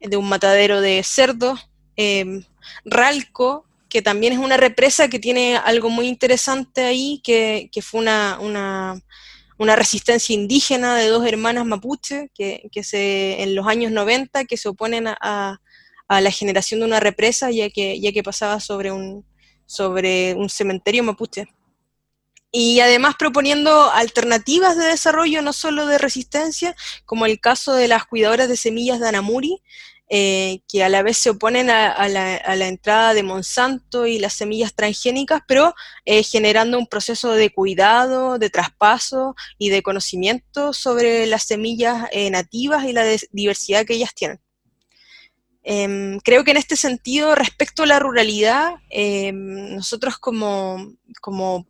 de 0.00 0.16
un 0.16 0.26
matadero 0.26 0.80
de 0.80 1.02
cerdos, 1.02 1.68
em, 1.96 2.44
Ralco, 2.86 3.66
que 3.94 4.02
también 4.02 4.32
es 4.32 4.40
una 4.40 4.56
represa 4.56 5.06
que 5.06 5.20
tiene 5.20 5.56
algo 5.56 5.88
muy 5.88 6.08
interesante 6.08 6.82
ahí, 6.82 7.20
que, 7.22 7.70
fue 7.80 8.00
una, 8.00 8.40
una, 8.40 9.76
resistencia 9.76 10.34
indígena 10.34 10.96
de 10.96 11.06
dos 11.06 11.24
hermanas 11.24 11.64
mapuche, 11.64 12.28
que, 12.34 12.68
se, 12.82 13.40
en 13.40 13.54
los 13.54 13.68
años 13.68 13.92
90, 13.92 14.46
que 14.46 14.56
se 14.56 14.68
oponen 14.68 15.06
a, 15.06 15.60
la 16.08 16.30
generación 16.32 16.80
de 16.80 16.86
una 16.86 16.98
represa, 16.98 17.52
ya 17.52 17.70
que, 17.70 18.00
ya 18.00 18.10
que 18.10 18.24
pasaba 18.24 18.58
sobre 18.58 18.90
un, 18.90 19.24
sobre 19.64 20.34
un 20.34 20.48
cementerio 20.50 21.04
mapuche. 21.04 21.46
Y 22.50 22.80
además 22.80 23.14
proponiendo 23.16 23.92
alternativas 23.92 24.76
de 24.76 24.86
desarrollo, 24.86 25.40
no 25.40 25.52
solo 25.52 25.86
de 25.86 25.98
resistencia, 25.98 26.74
como 27.04 27.26
el 27.26 27.38
caso 27.38 27.74
de 27.74 27.86
las 27.86 28.06
cuidadoras 28.06 28.48
de 28.48 28.56
semillas 28.56 28.98
de 28.98 29.06
Anamuri, 29.06 29.62
eh, 30.08 30.60
que 30.68 30.84
a 30.84 30.88
la 30.88 31.02
vez 31.02 31.16
se 31.16 31.30
oponen 31.30 31.70
a, 31.70 32.08
la, 32.08 32.66
entrada 32.68 33.14
de 33.14 33.22
Monsanto 33.22 34.06
y 34.06 34.18
las 34.18 34.34
semillas 34.34 34.74
transgénicas, 34.74 35.42
pero 35.48 35.74
eh, 36.04 36.22
generando 36.22 36.78
un 36.78 36.86
proceso 36.86 37.32
de 37.32 37.50
cuidado, 37.50 38.38
de 38.38 38.50
traspaso 38.50 39.34
y 39.58 39.70
de 39.70 39.82
conocimiento 39.82 40.72
sobre 40.72 41.26
las 41.26 41.44
semillas 41.44 42.08
eh, 42.12 42.30
nativas 42.30 42.84
y 42.84 42.92
la 42.92 43.04
diversidad 43.32 43.86
que 43.86 43.94
ellas 43.94 44.14
tienen. 44.14 44.43
Em, 45.66 46.18
creo 46.20 46.44
que 46.44 46.50
en 46.50 46.58
este 46.58 46.76
sentido, 46.76 47.34
respecto 47.34 47.84
a 47.84 47.86
la 47.86 47.98
ruralidad, 47.98 48.74
em, 48.90 49.74
nosotros 49.76 50.18
como, 50.18 50.94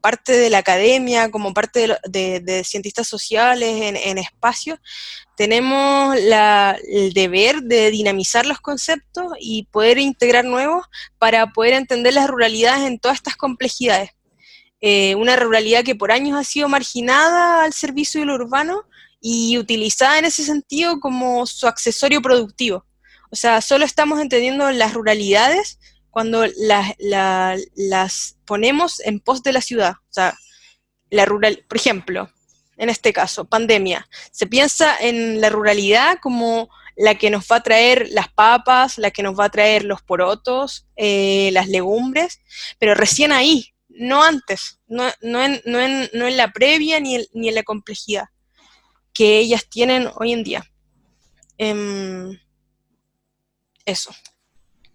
parte 0.01 0.33
de 0.33 0.51
la 0.51 0.59
academia, 0.59 1.31
como 1.31 1.55
parte 1.55 1.97
de, 2.09 2.65
cientistas 2.65 3.07
sociales 3.07 3.83
en, 3.83 3.97
en 3.97 4.19
espacios, 4.19 4.81
tenemos 5.37 6.17
el 6.17 7.13
deber 7.13 7.63
de 7.63 7.93
dinamizar 7.93 8.47
los 8.47 8.61
conceptos 8.61 9.33
y 9.39 9.67
poder 9.67 9.99
integrar 9.99 10.45
nuevos 10.45 10.87
para 11.19 11.53
poder 11.53 11.75
entender 11.75 12.15
las 12.15 12.29
ruralidades 12.29 12.89
en 12.89 12.99
todas 12.99 13.19
estas 13.19 13.37
complejidades. 13.37 14.11
Eh, 14.81 15.15
una 15.15 15.37
ruralidad 15.37 15.85
que 15.85 15.95
por 15.95 16.11
años 16.11 16.39
ha 16.39 16.45
sido 16.45 16.69
marginada 16.69 17.63
al 17.63 17.73
servicio 17.73 18.21
de 18.21 18.27
lo 18.27 18.35
urbano 18.35 18.83
y 19.21 19.57
utilizada 19.57 20.19
en 20.19 20.25
ese 20.25 20.45
sentido 20.45 20.99
como 21.01 21.47
su 21.47 21.69
accesorio 21.69 22.21
productivo 22.21 22.85
o 23.35 23.37
sea, 23.37 23.61
solo 23.61 23.85
estamos 23.85 24.21
entendiendo 24.21 24.71
las 24.71 24.95
ruralidades 24.95 25.81
cuando 26.09 26.47
las, 26.61 28.37
ponemos 28.45 29.01
en 29.01 29.19
pos 29.19 29.43
de 29.43 29.53
la 29.53 29.61
ciudad. 29.61 29.95
O 30.09 30.13
sea, 30.13 30.39
la 31.11 31.25
rural, 31.25 31.65
por 31.69 31.77
ejemplo, 31.77 32.31
en 32.77 32.91
este 32.91 33.13
caso, 33.13 33.45
pandemia, 33.45 34.07
se 34.31 34.47
piensa 34.47 34.97
en 35.01 35.41
la 35.41 35.51
ruralidad 35.51 36.19
como 36.23 36.69
la 36.95 37.17
que 37.17 37.29
nos 37.29 37.47
va 37.51 37.57
a 37.57 37.63
traer 37.65 38.07
las 38.13 38.29
papas, 38.29 38.99
la 38.99 39.11
que 39.11 39.25
nos 39.25 39.37
va 39.37 39.47
a 39.47 39.51
traer 39.51 39.85
los 39.85 40.01
porotos, 40.01 40.87
eh, 40.95 41.51
las 41.53 41.67
legumbres, 41.67 42.39
pero 42.79 42.95
recién 42.95 43.33
ahí, 43.33 43.75
no 43.89 44.23
antes, 44.23 44.79
no, 44.87 45.11
en, 45.23 46.37
la 46.37 46.53
previa 46.53 47.01
ni, 47.01 47.19
ni, 47.33 47.49
en 47.49 47.55
la 47.57 47.65
complejidad 47.65 48.27
que 49.13 49.39
ellas 49.39 49.67
tienen 49.69 50.09
hoy 50.15 50.33
en 50.33 50.45
día. 50.45 50.65
Em, 51.59 52.39
eso. 53.85 54.11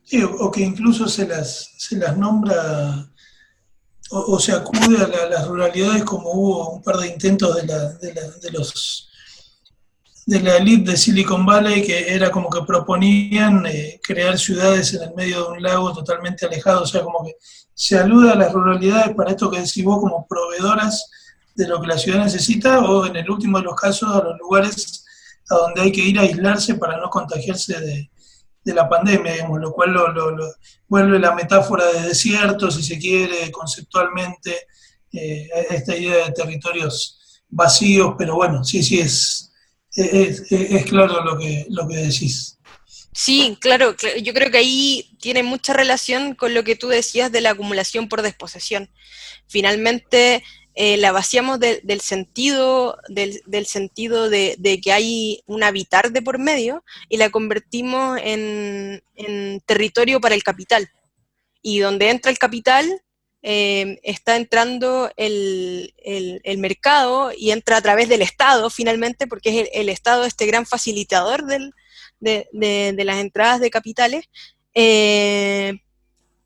Sí, 0.03 0.23
o, 0.23 0.49
que 0.49 0.61
incluso 0.61 1.07
se 1.07 1.27
las, 1.27 1.71
se 1.77 1.95
las 1.97 2.17
nombra 2.17 3.11
o, 4.11 4.39
se 4.39 4.53
acude 4.53 4.97
a, 4.97 5.27
las 5.27 5.47
ruralidades 5.47 6.03
como 6.03 6.31
hubo 6.31 6.69
un 6.69 6.81
par 6.81 6.97
de 6.97 7.09
intentos 7.09 7.55
de, 7.55 7.67
la, 7.67 7.93
de, 7.93 8.13
la, 8.13 8.21
de 8.27 8.51
los 8.51 9.09
de 10.25 10.41
la 10.41 10.57
elite 10.57 10.91
de 10.91 10.97
Silicon 10.97 11.45
Valley 11.45 11.83
que 11.83 12.13
era 12.13 12.31
como 12.31 12.49
que 12.49 12.61
proponían 12.61 13.65
eh, 13.67 13.99
crear 14.01 14.37
ciudades 14.37 14.93
en 14.93 15.03
el 15.03 15.15
medio 15.15 15.43
de 15.43 15.51
un 15.53 15.63
lago 15.63 15.93
totalmente 15.93 16.45
alejado, 16.45 16.83
o 16.83 16.85
sea, 16.87 17.03
como 17.03 17.23
que 17.23 17.35
se 17.73 17.97
alude 17.97 18.31
a 18.31 18.35
las 18.35 18.51
ruralidades 18.51 19.15
para 19.15 19.31
esto 19.31 19.49
que 19.49 19.61
decís 19.61 19.83
vos 19.83 19.99
como 19.99 20.27
proveedoras 20.27 21.05
de 21.55 21.67
lo 21.67 21.79
que 21.81 21.87
la 21.87 21.97
ciudad 21.97 22.23
necesita 22.23 22.79
o 22.79 23.05
en 23.05 23.15
el 23.15 23.29
último 23.29 23.57
de 23.57 23.63
los 23.65 23.75
casos 23.75 24.09
a 24.15 24.23
los 24.23 24.37
lugares 24.39 25.03
a 25.49 25.55
donde 25.55 25.81
hay 25.81 25.91
que 25.91 26.01
ir 26.01 26.19
a 26.19 26.23
aislarse 26.23 26.75
para 26.75 26.97
no 26.97 27.09
contagiarse 27.09 27.79
de, 27.79 28.11
de 28.69 28.75
la 28.75 28.89
pandemia, 28.89 29.33
digamos, 29.33 29.59
lo 29.59 29.71
cual 29.71 29.91
lo, 29.91 30.35
vuelve 30.87 31.19
la 31.19 31.33
metáfora 31.33 31.85
de 31.91 32.09
desierto, 32.09 32.71
si 32.71 32.83
se 32.83 32.97
quiere, 32.97 33.51
conceptualmente, 33.51 34.67
eh, 35.11 35.49
esta 35.69 35.95
idea 35.95 36.25
de 36.25 36.31
territorios 36.31 37.43
vacíos, 37.49 38.13
pero 38.17 38.35
bueno, 38.35 38.63
sí, 38.63 38.83
sí, 38.83 38.99
es, 38.99 39.51
es, 39.95 40.85
claro 40.85 41.23
lo 41.23 41.37
que, 41.37 41.65
lo 41.69 41.87
que 41.87 41.97
decís. 41.97 42.57
Sí, 43.11 43.57
claro, 43.59 43.95
yo 44.21 44.33
creo 44.33 44.51
que 44.51 44.59
ahí 44.59 45.17
tiene 45.19 45.43
mucha 45.43 45.73
relación 45.73 46.35
con 46.35 46.53
lo 46.53 46.63
que 46.63 46.75
tú 46.75 46.87
decías 46.87 47.31
de 47.31 47.41
la 47.41 47.51
acumulación 47.51 48.07
por 48.07 48.21
desposesión. 48.21 48.89
Finalmente, 49.47 50.43
eh, 50.81 50.95
la 50.95 51.11
vaciamos 51.11 51.59
del 51.59 51.99
sentido, 51.99 52.97
del, 53.09 53.65
sentido 53.65 54.29
de, 54.29 54.79
que 54.81 54.93
hay 54.93 55.43
un 55.45 55.61
habitar 55.61 56.13
de 56.13 56.21
por 56.21 56.39
medio 56.39 56.85
y 57.09 57.17
la 57.17 57.29
convertimos 57.29 58.17
en, 58.23 59.01
territorio 59.65 60.21
para 60.21 60.35
el 60.35 60.43
capital. 60.43 60.89
Y 61.61 61.79
donde 61.79 62.09
entra 62.09 62.31
el 62.31 62.37
capital, 62.37 63.01
eh, 63.41 63.99
está 64.03 64.37
entrando 64.37 65.11
el, 65.17 65.93
mercado 66.59 67.33
y 67.37 67.51
entra 67.51 67.75
a 67.75 67.81
través 67.81 68.07
del 68.07 68.21
Estado 68.21 68.69
finalmente, 68.69 69.27
porque 69.27 69.49
es 69.49 69.69
el, 69.73 69.89
Estado 69.89 70.23
este 70.23 70.45
gran 70.45 70.65
facilitador 70.65 71.43
de, 71.45 71.73
las 73.03 73.17
entradas 73.17 73.59
de 73.59 73.69
capitales. 73.69 74.29
Eh, 74.73 75.73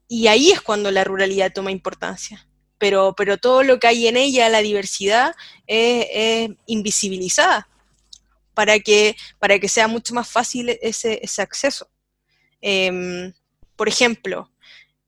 y 0.08 0.26
ahí 0.26 0.50
es 0.50 0.60
cuando 0.60 0.90
la 0.90 1.04
ruralidad 1.04 1.54
toma 1.54 1.70
importancia 1.70 2.48
pero, 2.78 3.14
pero 3.16 3.38
todo 3.38 3.64
lo 3.64 3.80
que 3.80 3.88
hay 3.88 4.08
en 4.08 4.18
ella, 4.18 4.50
la 4.50 4.62
diversidad, 4.62 5.36
es, 5.68 6.50
invisibilizada 6.66 7.68
para 8.54 8.80
que, 8.80 9.16
para 9.40 9.60
que 9.60 9.70
sea 9.70 9.88
mucho 9.88 10.14
más 10.14 10.30
fácil 10.30 10.78
ese, 10.82 11.22
acceso. 11.38 11.90
Em, 12.62 13.34
por 13.76 13.88
ejemplo, 13.88 14.52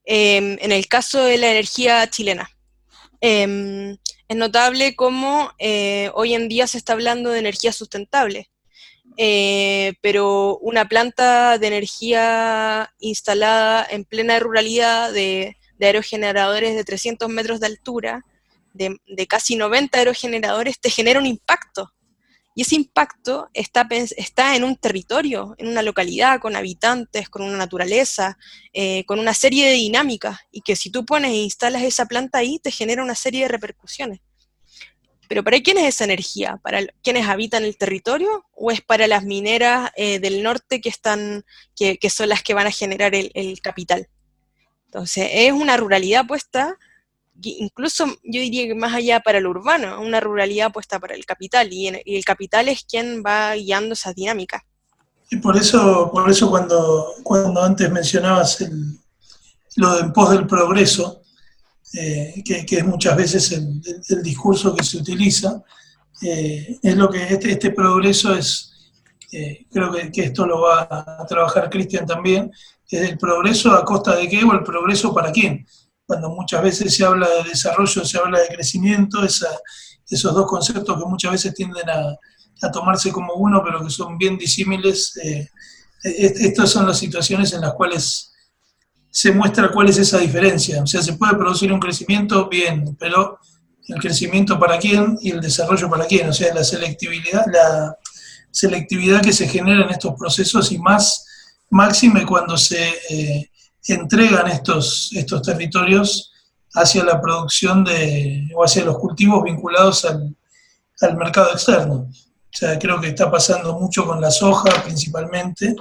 em, 0.05 0.57
en 0.61 0.71
el 0.71 0.87
caso 0.87 1.23
de 1.23 1.37
la 1.37 1.51
energía 1.51 2.09
chilena, 2.09 2.49
em, 3.21 3.97
es 4.27 4.37
notable 4.37 4.95
cómo 4.95 5.51
eh, 5.59 6.09
hoy 6.15 6.33
en 6.33 6.49
día 6.49 6.67
se 6.67 6.77
está 6.77 6.93
hablando 6.93 7.29
de 7.29 7.39
energía 7.39 7.71
sustentable, 7.71 8.49
eh, 9.17 9.93
pero 10.01 10.57
una 10.57 10.87
planta 10.87 11.57
de 11.57 11.67
energía 11.67 12.93
instalada 12.99 13.85
en 13.89 14.03
plena 14.03 14.39
ruralidad 14.39 15.13
de 15.13 15.57
de 15.77 15.87
aerogeneradores 15.87 16.75
de 16.75 16.83
300 16.83 17.29
metros 17.29 17.59
de 17.59 17.67
altura, 17.67 18.25
de, 18.73 18.97
de 19.07 19.27
casi 19.27 19.55
90 19.55 19.97
aerogeneradores, 19.97 20.79
te 20.79 20.89
genera 20.89 21.19
un 21.19 21.25
impacto. 21.25 21.91
Y 22.57 22.61
ese 22.61 22.75
impacto 22.75 23.49
está, 23.53 23.85
está, 24.15 24.55
en 24.55 24.63
un 24.63 24.77
territorio, 24.77 25.55
en 25.57 25.67
una 25.67 25.81
localidad, 25.81 26.39
con 26.39 26.55
habitantes, 26.55 27.27
con 27.27 27.41
una 27.41 27.57
naturaleza, 27.57 28.37
eh, 28.71 29.03
con 29.05 29.19
una 29.19 29.33
serie 29.33 29.67
de 29.67 29.73
dinámicas, 29.73 30.39
y 30.51 30.61
que 30.61 30.77
si 30.77 30.89
tú 30.89 31.05
pones 31.05 31.31
e 31.31 31.43
instalas 31.43 31.83
esa 31.83 32.05
planta 32.05 32.37
ahí, 32.37 32.57
te 32.59 32.71
genera 32.71 33.03
una 33.03 33.13
serie 33.13 33.41
de 33.41 33.49
repercusiones. 33.49 34.21
Pero 35.27 35.43
¿para 35.43 35.59
quién 35.59 35.77
es 35.77 35.95
esa 35.95 36.05
energía? 36.05 36.57
¿Para 36.63 36.85
quienes 37.03 37.27
habitan 37.27 37.65
el 37.65 37.75
territorio 37.75 38.45
o 38.53 38.71
es 38.71 38.79
para 38.79 39.07
las 39.07 39.25
mineras 39.25 39.91
eh, 39.97 40.19
del 40.19 40.41
norte 40.41 40.79
que, 40.79 40.89
están, 40.89 41.43
que, 41.75 41.97
son 42.09 42.29
las 42.29 42.41
que 42.41 42.53
van 42.53 42.67
a 42.67 42.71
generar 42.71 43.13
el, 43.15 43.59
capital? 43.61 44.07
Entonces, 44.95 45.27
es 45.29 45.51
una 45.51 45.75
ruralidad 45.75 46.25
puesta, 46.25 46.77
incluso 47.41 48.05
yo 48.23 48.39
diría 48.39 48.65
que 48.65 48.75
más 48.75 48.93
allá 48.93 49.19
para 49.19 49.41
lo 49.41 49.49
urbano, 49.49 49.99
una 49.99 50.21
ruralidad 50.21 50.71
puesta 50.71 50.99
para 50.99 51.15
el 51.15 51.25
capital, 51.25 51.67
y, 51.73 51.87
el 51.87 52.23
capital 52.23 52.69
es 52.69 52.85
quien 52.85 53.21
va 53.21 53.55
guiando 53.55 53.91
esa 53.91 54.13
dinámica. 54.13 54.63
Y 55.29 55.35
por 55.35 55.57
eso, 55.57 56.09
por 56.13 56.31
eso 56.31 56.49
cuando, 56.49 57.13
cuando 57.23 57.61
antes 57.61 57.91
mencionabas 57.91 58.65
lo 59.75 59.95
de 59.95 59.99
en 59.99 60.13
pos 60.13 60.29
del 60.29 60.47
progreso, 60.47 61.23
eh, 61.93 62.41
que, 62.45 62.65
es 62.65 62.85
muchas 62.85 63.17
veces 63.17 63.51
el, 63.51 64.23
discurso 64.23 64.73
que 64.73 64.85
se 64.85 64.95
utiliza, 64.95 65.61
eh, 66.21 66.79
es 66.81 66.95
lo 66.95 67.09
que 67.09 67.21
este, 67.21 67.51
este 67.51 67.71
progreso 67.71 68.33
es, 68.33 68.71
eh, 69.33 69.65
creo 69.69 69.91
que, 69.91 70.23
esto 70.23 70.45
lo 70.45 70.61
va 70.61 70.87
a 70.89 71.25
trabajar 71.27 71.69
Cristian 71.69 72.05
también, 72.05 72.49
es 72.89 73.09
el 73.09 73.17
progreso 73.17 73.73
a 73.73 73.83
costa 73.83 74.15
de 74.15 74.27
qué 74.27 74.43
o 74.43 74.53
el 74.53 74.63
progreso 74.63 75.13
para 75.13 75.31
quién. 75.31 75.65
Cuando 76.05 76.29
muchas 76.29 76.61
veces 76.61 76.93
se 76.93 77.03
habla 77.03 77.27
de 77.27 77.49
desarrollo, 77.49 78.05
se 78.05 78.17
habla 78.17 78.39
de 78.39 78.47
crecimiento, 78.47 79.23
esos 79.23 80.33
dos 80.33 80.45
conceptos 80.45 80.97
que 80.97 81.09
muchas 81.09 81.31
veces 81.31 81.53
tienden 81.53 81.89
a, 81.89 82.17
tomarse 82.71 83.11
como 83.11 83.33
uno, 83.33 83.61
pero 83.63 83.83
que 83.83 83.91
son 83.91 84.17
bien 84.17 84.37
disímiles, 84.37 85.13
estas 86.03 86.71
son 86.71 86.87
las 86.87 86.97
situaciones 86.97 87.53
en 87.53 87.61
las 87.61 87.73
cuales 87.73 88.31
se 89.11 89.31
muestra 89.31 89.71
cuál 89.71 89.89
es 89.89 89.97
esa 89.97 90.17
diferencia. 90.17 90.81
O 90.81 90.87
sea, 90.87 91.01
se 91.01 91.13
puede 91.13 91.35
producir 91.35 91.71
un 91.71 91.79
crecimiento, 91.79 92.49
bien, 92.49 92.95
pero 92.99 93.39
el 93.87 93.99
crecimiento 93.99 94.59
para 94.59 94.77
quién 94.77 95.17
y 95.21 95.31
el 95.31 95.41
desarrollo 95.41 95.89
para 95.89 96.05
quién. 96.05 96.29
O 96.29 96.33
sea, 96.33 96.53
la 96.53 96.63
selectividad, 96.63 97.45
la 97.51 97.95
selectividad 98.51 99.21
que 99.21 99.33
se 99.33 99.47
genera 99.47 99.83
en 99.83 99.91
estos 99.91 100.15
procesos 100.17 100.71
y 100.71 100.79
más 100.79 101.24
máxime 101.69 102.25
cuando 102.25 102.57
se 102.57 102.93
eh, 103.09 103.49
entregan 103.87 104.47
estos, 104.47 105.11
estos 105.13 105.41
territorios 105.41 106.31
hacia 106.73 107.03
la 107.03 107.21
producción 107.21 107.83
de, 107.83 108.47
o 108.55 108.63
hacia 108.63 108.83
los 108.85 108.97
cultivos 108.97 109.43
vinculados 109.43 110.05
al, 110.05 110.35
al 111.01 111.17
mercado 111.17 111.51
externo. 111.51 112.07
O 112.55 112.57
sea, 112.57 112.79
creo 112.79 112.99
que 113.01 113.07
está 113.07 113.29
pasando 113.29 113.77
mucho 113.77 114.05
con 114.05 114.21
la 114.21 114.31
soja 114.31 114.83
principalmente, 114.83 115.75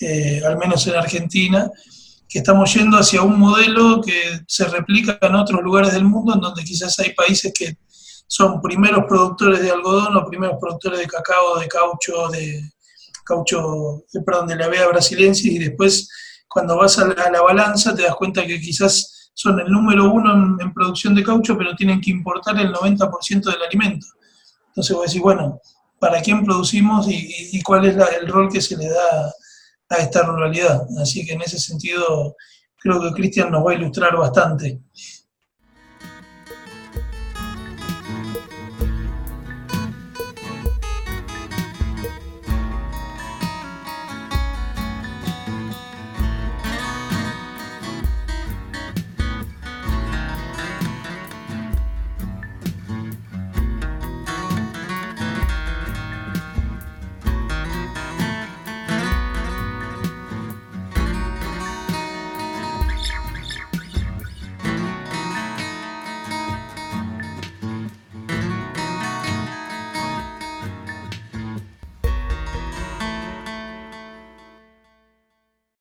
eh, 0.00 0.42
al 0.44 0.56
menos 0.56 0.86
en 0.86 0.96
Argentina, 0.96 1.70
que 2.28 2.38
estamos 2.38 2.72
yendo 2.74 2.96
hacia 2.96 3.22
un 3.22 3.38
modelo 3.38 4.00
que 4.00 4.40
se 4.46 4.64
replica 4.66 5.18
en 5.20 5.34
otros 5.34 5.62
lugares 5.62 5.92
del 5.92 6.04
mundo, 6.04 6.34
en 6.34 6.40
donde 6.40 6.64
quizás 6.64 6.98
hay 7.00 7.12
países 7.12 7.52
que 7.56 7.76
son 8.26 8.60
primeros 8.60 9.04
productores 9.08 9.60
de 9.60 9.70
algodón 9.70 10.16
o 10.16 10.26
primeros 10.26 10.56
productores 10.60 11.00
de 11.00 11.06
cacao, 11.06 11.58
de 11.58 11.66
caucho, 11.66 12.28
de 12.28 12.62
caucho, 13.30 14.04
perdón, 14.24 14.48
de 14.48 14.56
la 14.56 14.68
vea 14.68 14.88
brasilensis, 14.88 15.52
y 15.52 15.58
después 15.58 16.08
cuando 16.48 16.76
vas 16.76 16.98
a 16.98 17.06
la, 17.06 17.42
balanza 17.42 17.94
te 17.94 18.02
das 18.02 18.16
cuenta 18.16 18.46
que 18.46 18.60
quizás 18.60 19.30
son 19.34 19.60
el 19.60 19.70
número 19.70 20.12
uno 20.12 20.58
en, 20.60 20.74
producción 20.74 21.14
de 21.14 21.22
caucho, 21.22 21.56
pero 21.56 21.74
tienen 21.76 22.00
que 22.00 22.10
importar 22.10 22.58
el 22.58 22.72
90% 22.72 23.44
del 23.44 23.62
alimento. 23.62 24.06
Entonces 24.68 24.96
vos 24.96 25.06
decís, 25.06 25.22
bueno, 25.22 25.60
¿para 25.98 26.20
quién 26.20 26.44
producimos 26.44 27.06
y, 27.08 27.62
cuál 27.62 27.86
es 27.86 27.96
el 28.20 28.26
rol 28.26 28.50
que 28.50 28.60
se 28.60 28.76
le 28.76 28.88
da 28.88 29.32
a 29.90 29.96
esta 29.96 30.22
ruralidad. 30.22 30.86
Así 31.00 31.26
que 31.26 31.34
en 31.34 31.42
ese 31.42 31.58
sentido 31.58 32.36
creo 32.78 33.00
que 33.00 33.12
Cristian 33.12 33.50
nos 33.50 33.66
va 33.66 33.72
a 33.72 33.74
ilustrar 33.74 34.16
bastante. 34.16 34.80